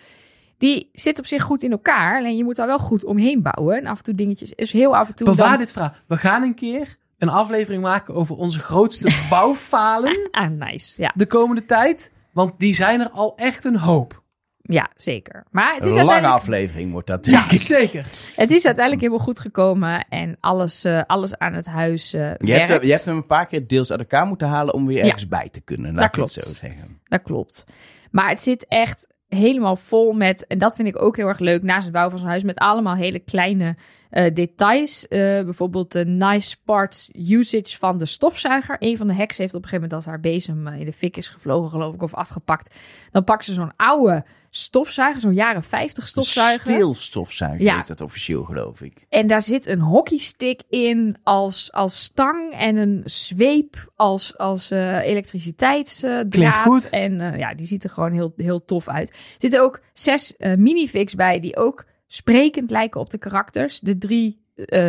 [0.62, 2.18] die zit op zich goed in elkaar.
[2.18, 3.76] Alleen je moet daar wel goed omheen bouwen.
[3.76, 5.26] En af en toe dingetjes is heel af en toe.
[5.26, 5.58] Bewaar dan...
[5.58, 6.02] dit vraag.
[6.06, 10.28] We gaan een keer een aflevering maken over onze grootste bouwfalen.
[10.30, 11.02] ah, nice.
[11.02, 11.12] Ja.
[11.14, 12.12] De komende tijd.
[12.32, 14.22] Want die zijn er al echt een hoop.
[14.62, 15.44] Ja, zeker.
[15.50, 16.40] Maar het is een lange uiteindelijk...
[16.40, 17.26] aflevering wordt dat.
[17.26, 18.06] Ja, zeker.
[18.36, 22.36] Het is uiteindelijk helemaal goed gekomen en alles, uh, alles aan het huis uh, je
[22.46, 22.68] werkt.
[22.68, 25.22] hebt, je hebt hem een paar keer deels uit elkaar moeten halen om weer ergens
[25.22, 25.28] ja.
[25.28, 25.94] bij te kunnen.
[25.94, 26.34] Laat dat ik klopt.
[26.34, 27.00] het zo zeggen.
[27.04, 27.64] Dat klopt.
[28.10, 31.62] Maar het zit echt helemaal vol met, en dat vind ik ook heel erg leuk,
[31.62, 33.76] naast het bouwen van zo'n huis, met allemaal hele kleine
[34.10, 35.06] uh, details.
[35.08, 38.76] Uh, bijvoorbeeld de nice parts usage van de stofzuiger.
[38.78, 41.16] Een van de heksen heeft op een gegeven moment, als haar bezem in de fik
[41.16, 42.76] is gevlogen, geloof ik, of afgepakt,
[43.10, 46.72] dan pakt ze zo'n oude stofzuiger, zo'n jaren 50 stofzuiger.
[46.72, 47.78] Steelstofzuiger ja.
[47.78, 49.06] is dat officieel, geloof ik.
[49.08, 54.98] En daar zit een hockeystick in als, als stang en een zweep als, als uh,
[54.98, 56.88] elektriciteitsdraad.
[56.90, 59.08] en uh, ja, die ziet er gewoon heel, heel tof uit.
[59.10, 63.80] Er zitten ook zes uh, minifigs bij die ook sprekend lijken op de karakters.
[63.80, 64.40] De drie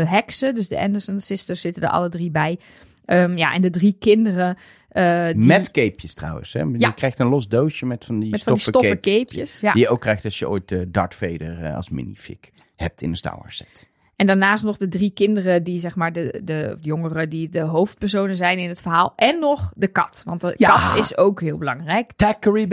[0.06, 2.60] heksen, dus de Anderson sisters, zitten er alle drie bij.
[3.06, 4.58] Um, ja, en de drie kinderen.
[4.94, 5.36] Uh, die...
[5.36, 6.54] Met capejes trouwens.
[6.54, 6.60] Hè?
[6.60, 6.92] Je Ja.
[6.92, 9.62] krijgt een los doosje met van die Met van die stoffen stoffen.
[9.62, 9.74] Ja.
[9.74, 12.38] Die je ook krijgt als je ooit uh, Darth Vader uh, als minifig
[12.76, 13.92] hebt in een Star Wars set.
[14.16, 18.36] En daarnaast nog de drie kinderen die zeg maar de, de jongeren die de hoofdpersonen
[18.36, 19.14] zijn in het verhaal.
[19.16, 20.22] En nog de kat.
[20.26, 20.70] Want de Ja.
[20.70, 22.12] kat is ook heel belangrijk.
[22.16, 22.68] Thackeray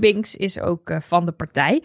[0.00, 0.36] Binks.
[0.36, 1.82] Is ook uh, van de partij.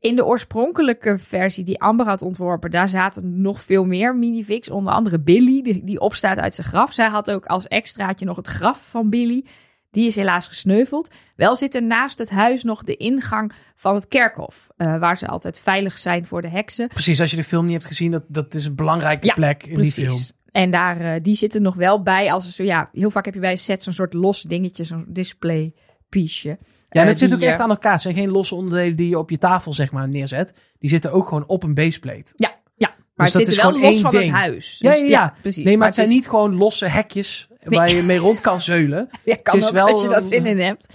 [0.00, 4.70] In de oorspronkelijke versie die Amber had ontworpen, daar zaten nog veel meer minifigs.
[4.70, 6.92] Onder andere Billy, die, die opstaat uit zijn graf.
[6.92, 9.44] Zij had ook als extraatje nog het graf van Billy.
[9.90, 11.10] Die is helaas gesneuveld.
[11.36, 14.68] Wel zit er naast het huis nog de ingang van het kerkhof.
[14.76, 16.88] uh, waar ze altijd veilig zijn voor de heksen.
[16.88, 19.62] Precies, als je de film niet hebt gezien, dat, dat is een belangrijke Ja, plek
[19.62, 20.06] in die film.
[20.06, 20.32] Precies.
[20.52, 22.32] En daar, uh, die zitten nog wel bij.
[22.32, 25.74] Als ja, heel vaak heb je bij een set zo'n soort los dingetje, zo'n display
[26.08, 26.58] piece.
[26.90, 27.92] Ja, en Uh, het zit ook echt eh, aan elkaar.
[27.92, 30.54] Het zijn geen losse onderdelen die je op je tafel zeg maar neerzet.
[30.78, 32.32] Die zitten ook gewoon op een baseplate.
[32.36, 34.24] Ja, ja, Maar Dus het dat zit is wel gewoon los één van ding.
[34.24, 34.78] het huis.
[34.78, 35.34] Ja, Dus ja, ja.
[35.40, 35.64] precies.
[35.64, 39.08] Nee, maar het zijn is- niet gewoon losse hekjes waar je mee rond kan zeulen.
[39.24, 40.94] Ja, kan Het is ook wel- als je daar zin in hebt.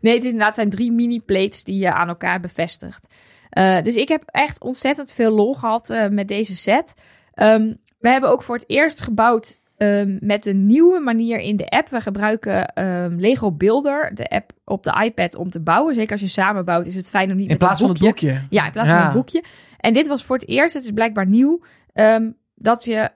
[0.00, 3.06] Nee, het is inderdaad zijn drie mini-plates die je aan elkaar bevestigt.
[3.50, 6.94] Eh, dus ik heb echt ontzettend veel lol gehad eh, met deze set.
[7.34, 11.68] Ehm, we hebben ook voor het eerst gebouwd ehm, met een nieuwe manier in de
[11.68, 11.88] app.
[11.88, 15.94] We gebruiken ehm, Lego Builder, de app op de iPad, om te bouwen.
[15.94, 17.94] Zeker als je samen bouwt, is het fijn om niet In met plaats een van
[17.94, 18.40] het boekje...
[18.50, 19.44] Ja, in plaats van een boekje.
[19.78, 21.60] En dit was voor het eerst, het is blijkbaar nieuw,
[21.92, 23.10] ehm, dat, je,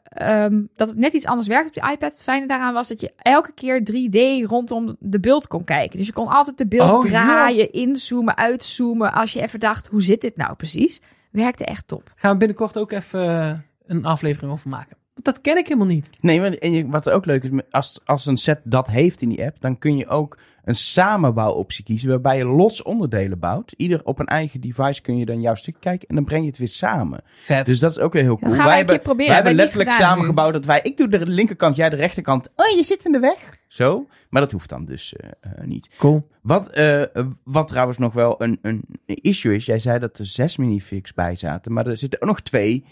[0.75, 2.13] dat het net iets anders werkt op de iPad.
[2.13, 5.99] Het fijne daaraan was dat je elke keer 3D rondom de beeld kon kijken.
[5.99, 7.11] Dus je kon altijd de beeld Oh, ja.
[7.11, 9.13] draaien, inzoomen, uitzoomen.
[9.13, 11.01] Als je even dacht, hoe zit dit nou precies?
[11.31, 12.13] Werkte echt top.
[12.15, 13.53] Gaan we binnenkort ook even eh,
[13.87, 14.97] een aflevering over maken.
[15.17, 16.11] Want dat ken ik helemaal niet.
[16.21, 19.29] Nee, maar en je- wat ook leuk is, als, als een set dat heeft in
[19.29, 23.75] die app, dan kun je ook een samenbouwoptie kiezen waarbij je los onderdelen bouwt.
[23.77, 26.49] Ieder op een eigen device kun je dan jouw stuk kijken en dan breng je
[26.49, 27.21] het weer samen.
[27.43, 27.67] Vet.
[27.67, 28.53] Dus dat is ook weer heel cool.
[28.55, 29.27] gaan wij hebben, proberen.
[29.27, 30.29] wij hebben letterlijk niet gedaan samen nu.
[30.31, 32.51] gebouwd dat wij, ik doe de linkerkant, jij de rechterkant.
[32.57, 33.57] Oh, je zit in de weg.
[33.69, 35.89] Zo, maar dat hoeft dan dus eh, eh, niet.
[35.99, 36.29] cool.
[36.43, 37.03] Wat, eh,
[37.45, 41.37] wat trouwens nog wel een, een issue is, jij zei dat er zes minifigs bij
[41.37, 42.85] zaten, maar er zitten ook nog twee,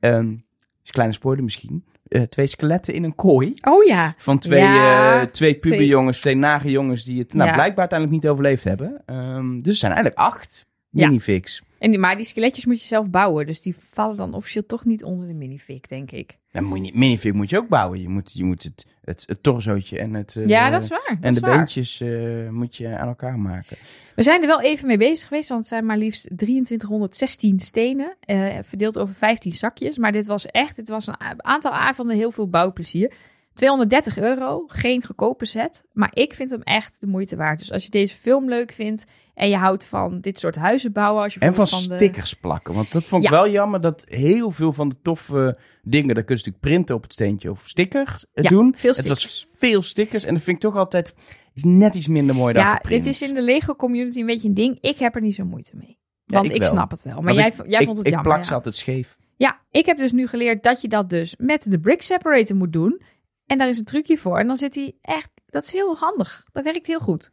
[0.00, 0.34] ehm
[0.82, 3.54] is een kleine spoiler misschien, eh, twee skeletten in een kooi.
[3.68, 4.14] Oh ja.
[4.18, 7.54] Van twee, Ja, eh, twee puberjongens, twee nage jongens die het nou, Ja.
[7.54, 9.02] blijkbaar uiteindelijk niet overleefd hebben.
[9.06, 11.06] Ehm, dus er zijn eigenlijk acht Ja.
[11.06, 11.62] minifigs.
[11.78, 13.46] En die, maar die skeletjes moet je zelf bouwen.
[13.46, 16.38] Dus die vallen dan officieel toch niet onder de minifig, denk ik.
[16.50, 18.00] En moet je, minifig moet je ook bouwen.
[18.00, 20.36] Je moet, je moet het, het, het torsootje en het...
[20.36, 21.00] eh, ja, dat is waar.
[21.08, 21.56] Dat En is de waar.
[21.56, 23.76] beentjes eh, moet je aan elkaar maken.
[24.14, 28.16] We zijn er wel even mee bezig geweest, want het zijn maar liefst 2316 stenen,
[28.20, 29.98] eh, verdeeld over 15 zakjes.
[29.98, 33.12] Maar dit was echt, het was een aantal avonden heel veel bouwplezier.
[33.54, 37.58] 230 euro, geen goedkope set, maar ik vind hem echt de moeite waard.
[37.58, 39.04] Dus als je deze film leuk vindt
[39.42, 42.74] en je houdt van dit soort huizen bouwen, als je En van de- stickers plakken.
[42.74, 43.36] Want dat vond ik Ja.
[43.36, 46.14] wel jammer dat heel veel van de toffe dingen...
[46.14, 48.72] daar kun je natuurlijk printen op het steentje of stickers eh, Ja, doen.
[48.76, 49.24] veel Het stickers.
[49.24, 51.14] was veel stickers en dat vind ik toch altijd...
[51.54, 54.48] is net iets minder mooi dan Ja, dit is in de Lego community een beetje
[54.48, 54.78] een ding.
[54.80, 55.98] Ik heb er niet zo moeite mee.
[56.24, 57.20] Ja, Want ik ik, snap het wel.
[57.22, 58.30] Maar jij, ik- jij ik, vond het ik jammer.
[58.32, 58.48] plak ja.
[58.48, 59.16] ze altijd scheef.
[59.36, 62.72] Ja, ik heb dus nu geleerd dat je dat dus met de brick separator moet
[62.72, 63.02] doen.
[63.46, 64.38] En daar is een trucje voor.
[64.38, 66.44] En dan zit hij echt, dat is heel handig.
[66.52, 67.30] Dat werkt heel goed.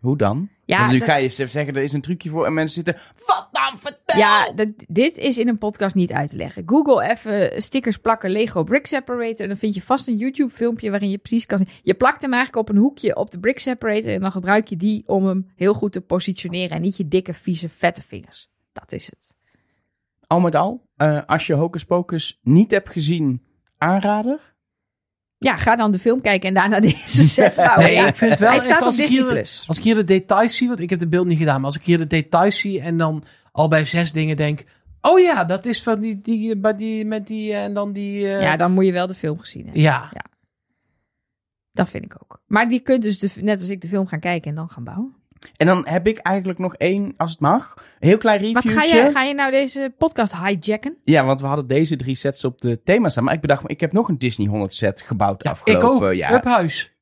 [0.00, 0.48] Hoe dan?
[0.64, 3.02] Ja, Want nu dat- ga je zeggen, er is een trucje voor en mensen zitten...
[3.26, 3.78] Wat dan?
[3.78, 4.18] Vertel!
[4.18, 6.62] Ja, dat, dit is in een podcast niet uit te leggen.
[6.66, 9.40] Google even stickers plakken Lego Brick Separator.
[9.40, 11.68] En dan vind je vast een YouTube filmpje waarin je precies kan zien.
[11.82, 14.10] Je plakt hem eigenlijk op een hoekje op de Brick Separator.
[14.10, 16.76] En dan gebruik je die om hem heel goed te positioneren.
[16.76, 18.50] En niet je dikke, vieze, vette vingers.
[18.72, 19.36] Dat is het.
[20.26, 23.42] Al met al, eh, als je Hocus Pocus niet hebt gezien,
[23.76, 24.56] aanrader.
[25.38, 27.84] Ja, ga dan de film kijken en daarna deze set bouwen.
[27.84, 28.06] Nee, Ja.
[28.06, 29.22] ik vind het wel Hij staat als ik, Disney+.
[29.22, 29.64] hier, Plus.
[29.66, 31.76] als ik hier de details zie, want ik heb de beeld niet gedaan, maar als
[31.76, 33.22] ik hier de details zie en dan
[33.52, 34.64] al bij zes dingen denk,
[35.00, 38.32] oh ja, dat is van die, die, bij die met die eh, en dan die.
[38.32, 39.82] eh, Ja, dan moet je wel de film gezien hebben.
[39.82, 40.10] ja.
[41.72, 42.40] Dat vind ik ook.
[42.46, 44.84] Maar die kunt dus de, net als ik de film gaan kijken en dan gaan
[44.84, 45.14] bouwen.
[45.56, 48.96] En dan heb ik eigenlijk nog één, als het mag, een heel klein Wat reviewtje.
[48.96, 50.96] ga je, ga je nou deze podcast hijacken?
[51.04, 53.24] Ja, want we hadden deze drie sets op de thema staan.
[53.24, 56.14] Maar ik bedacht, ik heb nog een Disney 100 set gebouwd Ja, ik afgelopen ook.
[56.14, 56.46] jaar.
[56.46, 56.92] Huis.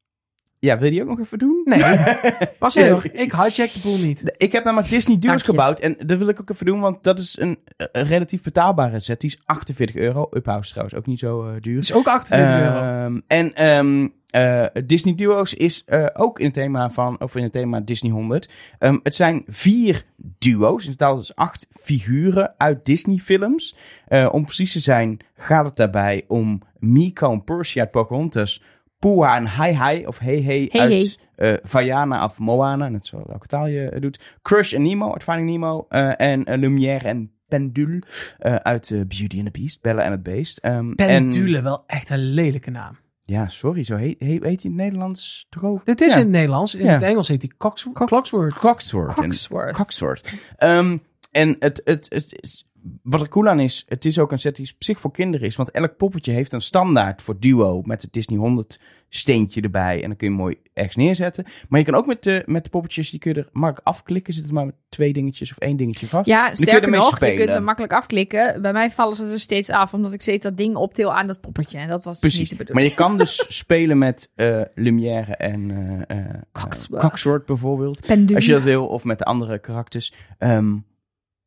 [0.59, 1.61] Ja, wil je die ook nog even doen?
[1.64, 4.35] Nee, er hoor, ik hijack de boel niet.
[4.37, 5.81] Ik heb namelijk Disney Duos gebouwd.
[5.81, 9.20] En dat wil ik ook even doen, want dat is een, eh, relatief betaalbare set.
[9.20, 10.29] Die is 48 euro.
[10.31, 11.75] Uphouse trouwens ook niet zo eh, duur.
[11.75, 12.77] Het is ook 48 euro.
[12.77, 17.42] Ehm, en ehm, eh, Disney Duo's is eh, ook in het thema van, of in
[17.42, 18.53] het thema Disney 100.
[18.79, 23.77] Ehm, het zijn vier duo's, in totaal dus acht figuren uit Disney films.
[24.07, 28.62] Eh, om precies te zijn gaat het daarbij om Miko en Percy uit Pocahontas,
[28.99, 33.22] Pua en Hai Hai of Hey Hey Hey uit eh Vaiana of Moana, net zo
[33.27, 34.20] welke taal je doet.
[34.42, 38.03] Crush en Nemo uit Finding Nemo eh, en Lumière en Pendule
[38.38, 40.59] eh, uit Beauty and the Beast, Bella en het Beest.
[40.59, 42.96] Ehm, en- Pendule, wel echt een lelijke naam.
[43.29, 45.87] Ja, sorry, zo heet, heet, heet hij in het Nederlands toch ook?
[45.87, 46.15] Dit is Ja.
[46.15, 46.75] in het Nederlands.
[46.75, 46.93] In Ja.
[46.93, 48.55] het Engels heet hij Cox Clocksword.
[48.55, 49.15] Cogsworth.
[49.15, 49.69] Cogsworth.
[49.69, 50.33] En, Cogsworth.
[50.57, 50.99] Ehm,
[51.31, 52.67] en het, het, het is,
[53.03, 55.46] wat er cool aan is, het is ook een set die op zich voor kinderen
[55.46, 55.57] is.
[55.57, 60.03] Want elk poppetje heeft een standaard voor duo met het Disney 100 steentje erbij.
[60.03, 61.44] En dan kun je mooi ergens neerzetten.
[61.68, 64.35] Maar je kan ook met de, met de poppetjes, die kun je er makkelijk afklikken.
[64.35, 66.27] Zit er maar met twee dingetjes of één dingetje vast.
[66.27, 67.37] Ja, kun je sterker ermee nog, je spelen.
[67.37, 68.62] kunt hem makkelijk afklikken.
[68.62, 71.40] Bij mij vallen ze er steeds af, omdat ik steeds dat ding optil aan dat
[71.40, 71.79] poppetje.
[71.79, 72.66] En dat was dus niet Precies.
[72.66, 76.07] de Maar je kan dus spelen met eh Lumière en
[76.53, 77.03] Cogsworth.
[77.03, 78.07] Cogsworth bijvoorbeeld.
[78.07, 78.34] Pendule.
[78.37, 80.12] Als je dat wil, of met de andere karakters.
[80.39, 80.74] Ehm,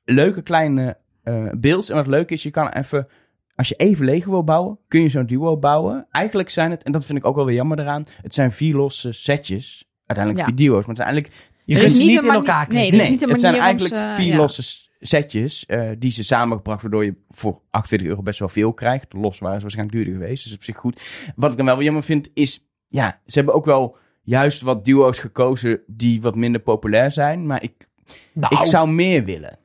[0.04, 1.90] leuke kleine eh beelds.
[1.90, 3.08] En wat leuk is, je kan even...
[3.56, 6.08] Als je even Lego wil bouwen, kun je zo'n duo bouwen.
[6.12, 8.06] Eigenlijk zijn het, en dat vind ik ook wel weer jammer eraan...
[8.22, 9.90] Het zijn vier losse setjes.
[10.06, 10.54] Uiteindelijk Ja.
[10.56, 10.86] vier duo's.
[10.86, 11.38] Maar het zijn eigenlijk...
[11.66, 13.24] Je kunt is ze niet in elkaar nee, knippen.
[13.24, 14.38] een het zijn eigenlijk ze- vier ja.
[14.38, 19.14] losse setjes uh, die ze samengebracht, waardoor je voor 28 euro best wel veel krijgt.
[19.14, 21.02] Los waren ze waarschijnlijk duurder geweest, dus op zich goed.
[21.36, 25.20] Wat ik dan wel jammer vind, is, ja, ze hebben ook wel juist wat duo's
[25.20, 27.88] gekozen die wat minder populair zijn, maar ik,
[28.34, 29.58] Nou, ik zou meer willen.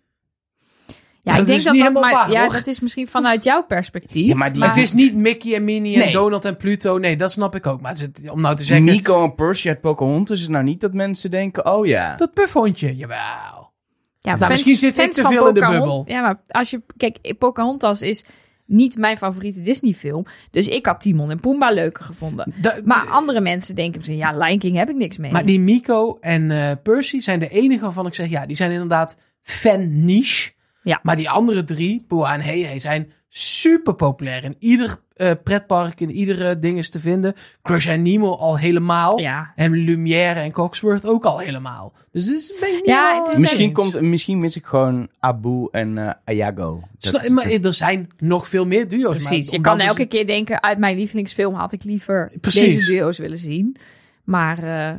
[1.25, 2.53] Ja, Dat ik denk is dat niet dat, helemaal maar, waar, ja, hoor.
[2.53, 4.27] dat is misschien vanuit jouw perspectief.
[4.29, 6.13] Ja, maar die- maar het is niet Mickey en Minnie en Nee.
[6.13, 6.99] Donald en Pluto.
[6.99, 7.81] Nee, dat snap ik ook.
[7.81, 10.93] Maar het om nou te zeggen, Nico en Percy uit Pocahontas is nou niet dat
[10.93, 12.17] mensen denken, oh ja.
[12.17, 13.73] dat puffhondje, jawel.
[14.21, 16.05] Ja, Nou, misschien zit ik te veel in de bubbel.
[16.07, 16.83] Ja, maar als je...
[16.97, 18.25] Kijk, Pocahontas is
[18.67, 20.27] niet mijn favoriete Disney film.
[20.51, 22.53] Dus ik had Timon en Pumbaa leuker gevonden.
[22.57, 24.17] Da- Maar andere mensen denken misschien...
[24.19, 25.33] Ja, Lion King heb ik niks mee.
[25.33, 28.71] Maar die Miko en eh, Percy zijn de enige waarvan ik zeg, ja, die zijn
[28.71, 30.53] inderdaad fan niche.
[30.85, 31.01] Ja.
[31.03, 34.45] Maar die andere drie, Boa en Hey zijn super populair.
[34.45, 37.35] In ieder eh, pretpark, in iedere ding is te vinden.
[37.63, 39.19] Crush and Nemo al helemaal.
[39.19, 41.93] Ja, En Lumière en Cogsworth ook al helemaal.
[42.13, 43.73] Dus het is een beetje niet Ja, het is Misschien, eens.
[43.75, 46.83] komt, misschien mis ik gewoon Abu en eh, Ayago.
[46.99, 49.11] Dat- maar er zijn nog veel meer duo's.
[49.25, 49.47] precies.
[49.47, 50.63] Maar Je kan is- elke keer denken...
[50.63, 52.75] Uit mijn lievelingsfilm had ik liever Precies.
[52.75, 53.77] deze duo's willen zien.
[54.25, 54.95] Maar, eh,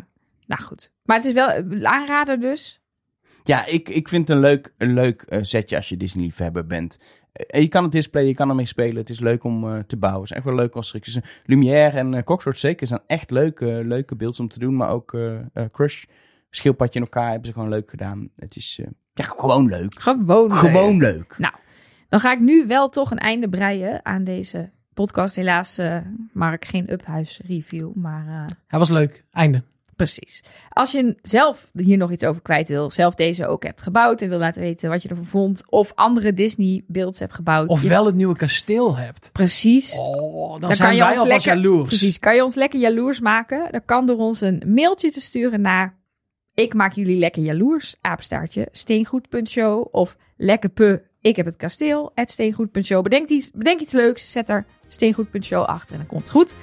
[0.47, 0.91] nou goed.
[1.03, 2.79] Maar het is wel een aanrader dus.
[3.47, 6.99] Ja, ik, ik vind het een leuk, een leuk eh, setje als je Disney-liefhebber bent.
[7.33, 8.95] Eh, je kan het displayen, je kan ermee spelen.
[8.95, 10.21] Het is leuk om eh, te bouwen.
[10.21, 11.19] Het is echt wel leuke constructies.
[11.45, 14.75] Lumière en uh, zeker zijn echt leuke, leuke beelds om te doen.
[14.75, 15.17] Maar ook
[15.71, 16.03] Crush,
[16.55, 18.29] schildpadje in elkaar hebben ze gewoon leuk gedaan.
[18.35, 19.99] Het is eh, ja, gewoon leuk.
[20.01, 21.35] Gewoon leuk.
[21.37, 21.53] Leuk.
[22.09, 25.35] Dan ga ik nu wel toch een einde breien aan deze podcast.
[25.35, 25.97] Helaas eh
[26.53, 29.25] ik geen Uphuis review, maar eh, Hij was leuk.
[29.31, 29.63] Einde.
[29.95, 30.43] Precies.
[30.69, 34.29] Als je zelf hier nog iets over kwijt wil, zelf deze ook hebt gebouwd en
[34.29, 37.69] wil laten weten wat je ervan vond, of andere Disney beelds hebt gebouwd.
[37.69, 39.29] Of wel het nieuwe kasteel hebt.
[39.33, 39.97] Precies.
[39.97, 41.87] Oh, dan, Dan zijn kan je wij ons alvast lekker- jaloers.
[41.87, 43.67] Precies, kan je ons lekker jaloers maken?
[43.71, 46.03] Dan kan door ons een mailtje te sturen naar
[46.53, 52.31] ik maak jullie lekker jaloers, apenstaartje, steengoed.show of lekker pu, ik heb het kasteel, at
[52.31, 53.03] steengoed.show.
[53.03, 56.55] Bedenk iets, bedenk iets leuks, zet er steengoed.show achter en dan komt het goed.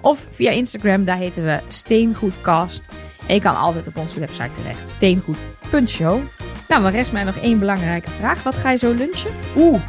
[0.00, 2.86] Of via Instagram, daar heten we steengoedcast.
[3.26, 6.22] En je kan altijd op onze website terecht, steengoed.show.
[6.68, 8.42] Nou, dan rest mij nog één belangrijke vraag.
[8.42, 9.30] Wat ga je zo lunchen?
[9.56, 9.80] Oeh.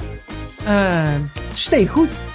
[0.66, 1.16] Eh,
[1.54, 2.29] steengoed.